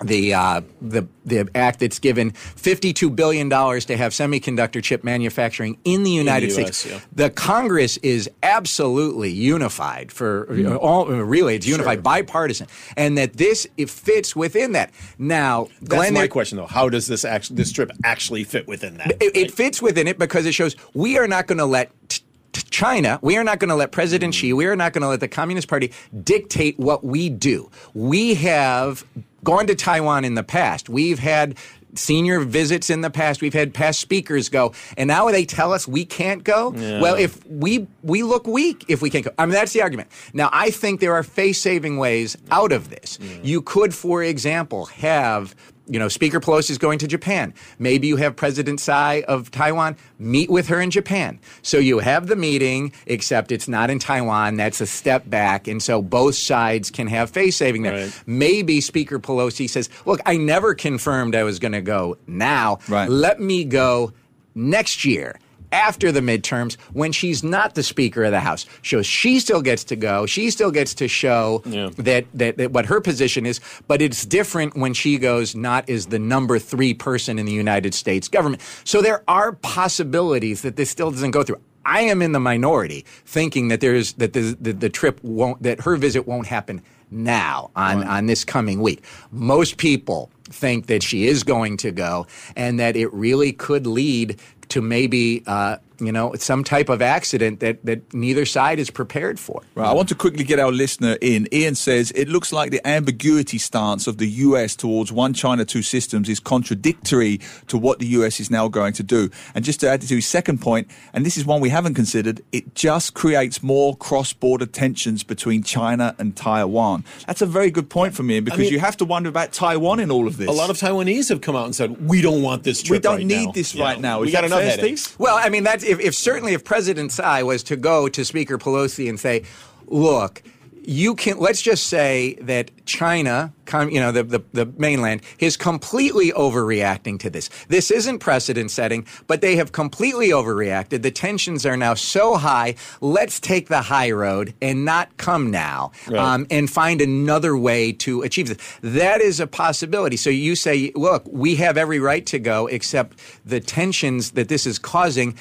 the 0.04 0.34
uh, 0.34 0.62
the 0.82 1.08
the 1.26 1.48
act 1.56 1.80
that's 1.80 2.00
given 2.00 2.32
fifty 2.32 2.94
two 2.94 3.10
billion 3.10 3.50
dollars 3.50 3.86
to 3.86 3.98
have 3.98 4.12
semiconductor 4.12 4.82
chip 4.84 5.04
manufacturing 5.04 5.78
in 5.84 6.04
the 6.04 6.12
United 6.12 6.48
US, 6.50 6.54
States. 6.54 6.86
yeah. 6.86 7.00
The 7.14 7.30
Congress 7.30 7.98
is 7.98 8.30
absolutely 8.44 9.32
unified 9.32 10.12
for 10.12 10.48
all. 10.78 11.06
Really, 11.08 11.56
it's 11.56 11.68
unified, 11.68 11.98
Sure. 11.98 12.02
bipartisan, 12.04 12.68
and 12.98 13.18
that 13.18 13.34
this 13.34 13.68
it 13.78 13.90
fits 13.90 14.36
within 14.36 14.72
that. 14.74 14.92
Now, 15.18 15.68
That's 15.82 15.88
Glenn, 15.90 16.14
my 16.14 16.28
question, 16.28 16.58
though. 16.58 16.68
How 16.68 16.90
does 16.90 17.08
this 17.08 17.24
act, 17.26 17.56
this 17.56 17.72
trip 17.72 17.92
actually 18.04 18.44
fit 18.44 18.68
within 18.68 18.98
that? 18.98 19.12
it, 19.22 19.36
it 19.36 19.52
fits 19.52 19.82
within 19.82 20.08
it 20.08 20.18
because 20.18 20.46
it 20.46 20.54
shows 20.54 20.76
we 20.94 21.18
are 21.18 21.28
not 21.28 21.48
going 21.48 21.58
to 21.60 21.66
let 21.66 21.92
t- 22.10 22.24
t- 22.54 22.62
China, 22.70 23.20
we 23.22 23.38
are 23.38 23.44
not 23.44 23.60
going 23.60 23.70
to 23.70 23.76
let 23.76 23.92
President 23.92 24.34
Xi, 24.34 24.54
we 24.54 24.66
are 24.66 24.76
not 24.76 24.94
going 24.94 25.02
to 25.02 25.08
let 25.08 25.20
the 25.20 25.28
Communist 25.28 25.68
Party 25.68 25.92
dictate 26.24 26.80
what 26.80 27.04
we 27.04 27.30
do. 27.30 27.70
We 27.94 28.34
have 28.36 29.06
gone 29.44 29.68
to 29.68 29.76
Taiwan 29.76 30.26
in 30.26 30.36
the 30.36 30.44
past. 30.44 30.90
We've 30.90 31.20
had 31.20 31.58
senior 31.94 32.40
visits 32.40 32.90
in 32.90 33.02
the 33.02 33.10
past. 33.10 33.42
We've 33.42 33.54
had 33.54 33.74
past 33.74 34.00
speakers 34.00 34.48
go, 34.50 34.74
and 34.98 35.08
now 35.08 35.30
they 35.30 35.46
tell 35.46 35.74
us 35.74 35.88
we 35.88 36.06
can't 36.06 36.44
go. 36.44 36.70
Well, 36.70 37.16
if 37.16 37.46
we 37.48 37.88
we 38.02 38.24
look 38.24 38.48
weak 38.48 38.86
if 38.88 39.02
we 39.02 39.10
can't 39.10 39.26
go. 39.26 39.32
I 39.38 39.46
mean, 39.46 39.54
that's 39.54 39.74
the 39.74 39.82
argument. 39.82 40.10
Now, 40.34 40.50
I 40.54 40.72
think 40.72 41.02
there 41.02 41.14
are 41.14 41.24
face-saving 41.24 41.98
ways 41.98 42.38
out 42.50 42.72
of 42.72 42.90
this. 42.90 43.20
You 43.44 43.62
could, 43.62 43.94
for 43.94 44.24
example, 44.24 44.86
have 44.86 45.56
you 45.92 46.00
know, 46.00 46.08
Speaker 46.08 46.40
Pelosi 46.40 46.72
is 46.72 46.78
going 46.78 47.00
to 47.00 47.08
Japan. 47.08 47.54
Maybe 47.78 48.08
you 48.08 48.16
have 48.16 48.38
President 48.38 48.80
Tsai 48.80 49.26
of 49.28 49.52
Taiwan 49.52 49.98
meet 50.20 50.50
with 50.50 50.68
her 50.68 50.80
in 50.80 50.90
Japan. 50.90 51.38
So 51.64 51.80
you 51.80 52.00
have 52.00 52.28
the 52.28 52.38
meeting, 52.38 52.94
except 53.08 53.52
it's 53.52 53.68
not 53.68 53.90
in 53.90 54.00
Taiwan. 54.00 54.56
That's 54.56 54.80
a 54.80 54.88
step 54.88 55.30
back. 55.30 55.68
And 55.68 55.84
so 55.84 56.02
both 56.02 56.36
sides 56.36 56.92
can 56.92 57.08
have 57.08 57.30
face 57.30 57.58
saving 57.58 57.82
there. 57.82 58.06
Right. 58.06 58.24
Maybe 58.26 58.80
Speaker 58.80 59.20
Pelosi 59.20 59.70
says, 59.70 59.90
Look, 60.06 60.22
I 60.26 60.38
never 60.38 60.74
confirmed 60.74 61.36
I 61.36 61.44
was 61.44 61.60
going 61.60 61.74
to 61.74 61.82
go 61.82 62.18
now. 62.26 62.80
Right. 62.88 63.10
Let 63.10 63.42
me 63.42 63.66
go 63.66 64.14
next 64.56 65.04
year. 65.04 65.40
After 65.72 66.12
the 66.12 66.20
midterms, 66.20 66.76
when 66.94 67.12
she's 67.12 67.44
not 67.44 67.76
the 67.76 67.84
Speaker 67.84 68.24
of 68.26 68.32
the 68.32 68.40
House, 68.42 68.66
so 68.84 69.02
she 69.02 69.40
still 69.40 69.62
gets 69.62 69.84
to 69.86 69.96
go. 69.96 70.26
She 70.26 70.50
still 70.50 70.72
gets 70.72 70.94
to 70.96 71.08
show 71.08 71.62
Yeah. 71.66 71.90
that, 71.98 72.26
that, 72.34 72.58
that 72.58 72.72
what 72.72 72.86
her 72.88 73.00
position 73.00 73.46
is, 73.46 73.60
but 73.88 74.02
it's 74.02 74.26
different 74.26 74.76
when 74.76 74.94
she 74.94 75.18
goes 75.18 75.56
not 75.56 75.90
as 75.90 76.08
the 76.08 76.20
number 76.20 76.60
three 76.60 76.94
person 76.94 77.40
in 77.40 77.46
the 77.46 77.54
United 77.54 77.94
States 77.94 78.28
government. 78.28 78.62
So 78.84 79.02
there 79.02 79.24
are 79.28 79.54
possibilities 79.54 80.62
that 80.64 80.76
this 80.76 80.90
still 80.90 81.12
doesn't 81.12 81.32
go 81.32 81.44
through. 81.44 81.62
I 81.86 82.02
am 82.02 82.22
in 82.22 82.32
the 82.32 82.40
minority 82.40 83.06
thinking 83.26 83.70
that 83.70 83.82
there's 83.82 84.14
that 84.14 84.34
the, 84.34 84.56
the, 84.60 84.72
the 84.74 84.90
trip 84.90 85.20
won't 85.24 85.64
that 85.64 85.82
her 85.82 85.96
visit 85.96 86.28
won't 86.28 86.46
happen 86.48 86.82
now 87.10 87.72
on, 87.76 88.04
on 88.04 88.28
this 88.28 88.46
coming 88.46 88.82
week. 88.82 89.04
Most 89.32 89.78
people 89.78 90.32
think 90.44 90.86
that 90.88 91.02
she 91.02 91.28
is 91.28 91.44
going 91.44 91.78
to 91.78 91.92
go 91.92 92.28
and 92.56 92.80
that 92.80 92.96
it 92.96 93.12
really 93.14 93.52
could 93.52 93.88
lead 93.88 94.40
to 94.72 94.82
maybe 94.82 95.44
uh, 95.48 95.78
you 96.02 96.12
know, 96.12 96.34
it's 96.34 96.44
some 96.44 96.64
type 96.64 96.90
of 96.90 97.02
accident 97.02 97.60
that, 97.60 97.86
that 97.86 98.14
neither 98.14 98.46
side 98.46 98.80
is 98.80 98.90
prepared 98.90 99.40
for. 99.40 99.62
Right, 99.76 99.88
I 99.88 99.94
want 99.94 100.10
to 100.10 100.16
quickly 100.16 100.44
get 100.44 100.60
our 100.60 100.72
listener 100.72 101.18
in. 101.22 101.48
Ian 101.54 101.76
says 101.76 102.12
it 102.16 102.28
looks 102.28 102.52
like 102.52 102.72
the 102.72 102.86
ambiguity 102.88 103.58
stance 103.58 104.08
of 104.08 104.18
the 104.18 104.28
US 104.28 104.76
towards 104.76 105.12
one 105.12 105.34
China, 105.34 105.64
two 105.64 105.82
systems 105.84 106.28
is 106.28 106.40
contradictory 106.40 107.40
to 107.68 107.78
what 107.78 108.00
the 108.00 108.08
US 108.08 108.40
is 108.40 108.50
now 108.50 108.68
going 108.68 108.94
to 108.94 109.04
do. 109.04 109.30
And 109.54 109.64
just 109.64 109.80
to 109.82 109.90
add 109.90 110.02
to 110.02 110.16
his 110.16 110.28
second 110.28 110.60
point, 110.62 110.90
and 111.14 111.26
this 111.26 111.38
is 111.38 111.46
one 111.46 111.62
we 111.62 111.70
haven't 111.70 111.94
considered, 111.94 112.42
it 112.52 112.76
just 112.76 113.14
creates 113.14 113.62
more 113.62 113.96
cross 113.96 114.34
border 114.34 114.66
tensions 114.66 115.24
between 115.24 115.64
China 115.64 116.16
and 116.18 116.36
Taiwan. 116.36 117.04
That's 117.28 117.42
a 117.42 117.46
very 117.46 117.72
good 117.72 117.90
point 117.90 118.16
from 118.16 118.32
Ian 118.32 118.44
because 118.44 118.60
mean- 118.60 118.72
you 118.72 118.80
have 118.80 118.98
to 118.98 119.06
wonder 119.06 119.30
about 119.30 119.54
Taiwan 119.54 120.00
in 120.00 120.10
all 120.12 120.28
of 120.28 120.38
this. 120.38 120.48
A 120.48 120.52
lot 120.52 120.70
of 120.70 120.78
Taiwanese 120.78 121.30
have 121.30 121.42
come 121.42 121.56
out 121.56 121.66
and 121.66 121.76
said, 121.76 122.08
"We 122.08 122.22
don't 122.22 122.42
want 122.42 122.64
this 122.64 122.82
trip. 122.82 122.98
we 122.98 123.02
don't 123.02 123.18
right 123.18 123.26
need 123.26 123.46
now." 123.46 123.52
this 123.52 123.76
You 123.76 123.84
right 123.84 124.00
know, 124.00 124.18
now. 124.18 124.20
We 124.22 124.32
got 124.32 124.42
that 124.42 124.48
enough 124.48 124.62
headaches. 124.62 125.18
Well, 125.20 125.38
I 125.38 125.50
mean, 125.50 125.64
that's 125.64 125.84
if, 125.92 126.00
if 126.00 126.16
certainly 126.16 126.54
if 126.54 126.64
President 126.64 127.12
Tsai 127.12 127.44
was 127.44 127.64
to 127.64 127.76
go 127.76 128.08
to 128.08 128.24
Speaker 128.24 128.58
Pelosi 128.58 129.10
and 129.10 129.20
say, 129.20 129.44
"Look, 129.88 130.42
you 130.84 131.16
can," 131.16 131.38
let's 131.38 131.62
just 131.62 131.88
say 131.88 132.36
that 132.42 132.72
China, 132.86 133.54
you 133.74 134.00
know, 134.00 134.12
the, 134.12 134.24
the 134.24 134.44
the 134.54 134.66
mainland, 134.78 135.22
is 135.40 135.58
completely 135.58 136.32
overreacting 136.32 137.20
to 137.20 137.30
this. 137.30 137.50
This 137.68 137.92
isn't 137.92 138.20
precedent 138.20 138.72
setting, 138.72 139.06
but 139.28 139.42
they 139.42 139.58
have 139.58 139.74
completely 139.74 140.30
overreacted. 140.30 141.02
The 141.02 141.12
tensions 141.12 141.66
are 141.66 141.78
now 141.78 141.94
so 141.94 142.38
high. 142.38 142.76
Let's 143.02 143.40
take 143.40 143.68
the 143.68 143.82
high 143.82 144.12
road 144.12 144.54
and 144.62 144.86
not 144.86 145.18
come 145.18 145.52
now, 145.52 145.92
um, 146.18 146.48
and 146.50 146.70
find 146.70 147.02
another 147.02 147.58
way 147.58 147.92
to 147.94 148.22
achieve 148.22 148.48
this. 148.48 148.58
That 148.82 149.20
is 149.22 149.40
a 149.40 149.48
possibility. 149.48 150.18
So 150.18 150.30
you 150.30 150.56
say, 150.56 150.92
look, 150.96 151.24
we 151.28 151.56
have 151.58 151.78
every 151.78 152.00
right 152.00 152.26
to 152.28 152.40
go, 152.40 152.68
except 152.68 153.20
the 153.46 153.60
tensions 153.60 154.32
that 154.32 154.48
this 154.48 154.66
is 154.66 154.80
causing 154.80 155.36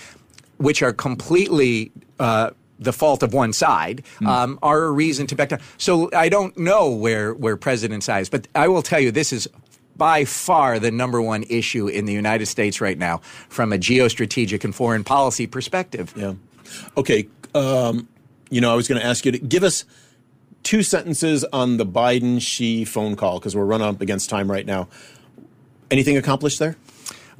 which 0.61 0.83
are 0.83 0.92
completely 0.92 1.90
uh, 2.18 2.51
the 2.79 2.92
fault 2.92 3.23
of 3.23 3.33
one 3.35 3.53
side, 3.53 4.03
um, 4.25 4.59
are 4.62 4.85
a 4.85 4.90
reason 4.90 5.27
to 5.27 5.35
back 5.35 5.49
down. 5.49 5.61
So 5.77 6.11
I 6.14 6.29
don't 6.29 6.57
know 6.57 6.90
where 6.90 7.35
where 7.35 7.57
President 7.57 8.09
is, 8.09 8.29
but 8.29 8.46
I 8.55 8.68
will 8.68 8.83
tell 8.83 9.01
you 9.01 9.11
this 9.11 9.33
is. 9.33 9.49
By 9.96 10.25
far 10.25 10.79
the 10.79 10.90
number 10.90 11.20
one 11.20 11.42
issue 11.51 11.87
in 11.87 12.07
the 12.07 12.14
United 12.14 12.46
States 12.46 12.81
right 12.81 12.96
now 12.96 13.18
from 13.51 13.70
a 13.70 13.77
geostrategic 13.77 14.64
and 14.64 14.75
foreign 14.75 15.05
policy 15.05 15.46
perspective. 15.46 16.14
Yeah. 16.16 16.35
Okay. 16.96 17.29
Um, 17.55 18.09
you 18.49 18.62
know, 18.62 18.73
I 18.73 18.77
was 18.77 18.88
going 18.88 18.99
to 18.99 19.07
ask 19.07 19.27
you 19.27 19.33
to 19.33 19.38
give 19.38 19.62
us 19.62 19.85
two 20.62 20.83
sentences 20.83 21.44
on 21.53 21.77
the 21.77 21.85
Biden 21.85 22.40
Xi 22.40 22.87
phone 22.87 23.14
call 23.14 23.38
because 23.38 23.55
we're 23.55 23.66
running 23.66 23.88
up 23.88 24.01
against 24.01 24.31
time 24.31 24.51
right 24.51 24.64
now. 24.64 24.88
Anything 25.90 26.16
accomplished 26.16 26.59
there? 26.59 26.77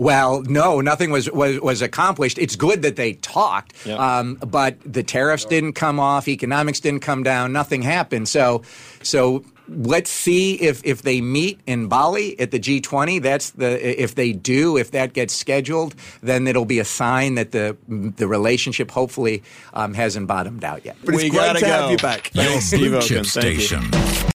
Well, 0.01 0.41
no, 0.45 0.81
nothing 0.81 1.11
was, 1.11 1.31
was, 1.31 1.61
was 1.61 1.83
accomplished. 1.83 2.39
It's 2.39 2.57
good 2.57 2.81
that 2.81 2.97
they 2.97 3.13
talked, 3.13 3.75
Yeah. 3.85 3.97
um, 3.97 4.37
but 4.37 4.79
the 4.91 5.03
tariffs 5.03 5.45
didn't 5.45 5.75
come 5.75 6.01
off, 6.01 6.27
economics 6.27 6.81
didn't 6.81 7.01
come 7.01 7.23
down, 7.23 7.53
nothing 7.53 7.83
happened. 7.83 8.27
So, 8.27 8.63
so 9.03 9.45
let's 9.69 10.09
see 10.09 10.55
if, 10.55 10.83
if 10.87 11.03
they 11.03 11.21
meet 11.21 11.61
in 11.67 11.89
Bali 11.89 12.41
at 12.41 12.51
the 12.51 12.59
G20. 12.59 13.21
That's 13.21 13.51
the 13.51 14.03
if 14.03 14.15
they 14.15 14.33
do, 14.33 14.79
if 14.79 14.93
that 14.93 15.13
gets 15.13 15.37
scheduled, 15.37 15.95
then 16.23 16.47
it'll 16.47 16.65
be 16.65 16.79
a 16.79 16.85
sign 16.87 17.35
that 17.35 17.53
the 17.53 17.77
the 17.87 18.27
relationship 18.27 18.91
hopefully 18.91 19.43
um, 19.75 19.93
hasn't 19.93 20.27
bottomed 20.27 20.65
out 20.65 20.83
yet. 20.83 20.97
But 21.05 21.17
it's 21.17 21.25
great 21.25 21.35
gotta 21.35 21.61
to 21.61 21.67
have 21.67 21.91
you 21.91 21.99
back. 21.99 22.35
Your 22.35 22.45
Thanks, 22.45 22.65
Steve 22.69 22.93
blue 22.93 23.03
chip 23.03 23.27
station. 23.27 23.83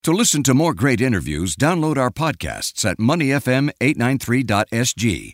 To 0.04 0.12
listen 0.12 0.44
to 0.44 0.54
more 0.54 0.76
great 0.76 1.02
interviews, 1.02 1.56
download 1.56 1.98
our 1.98 2.12
podcasts 2.12 2.86
at 2.86 3.00
moneyfm893.sg 3.00 5.34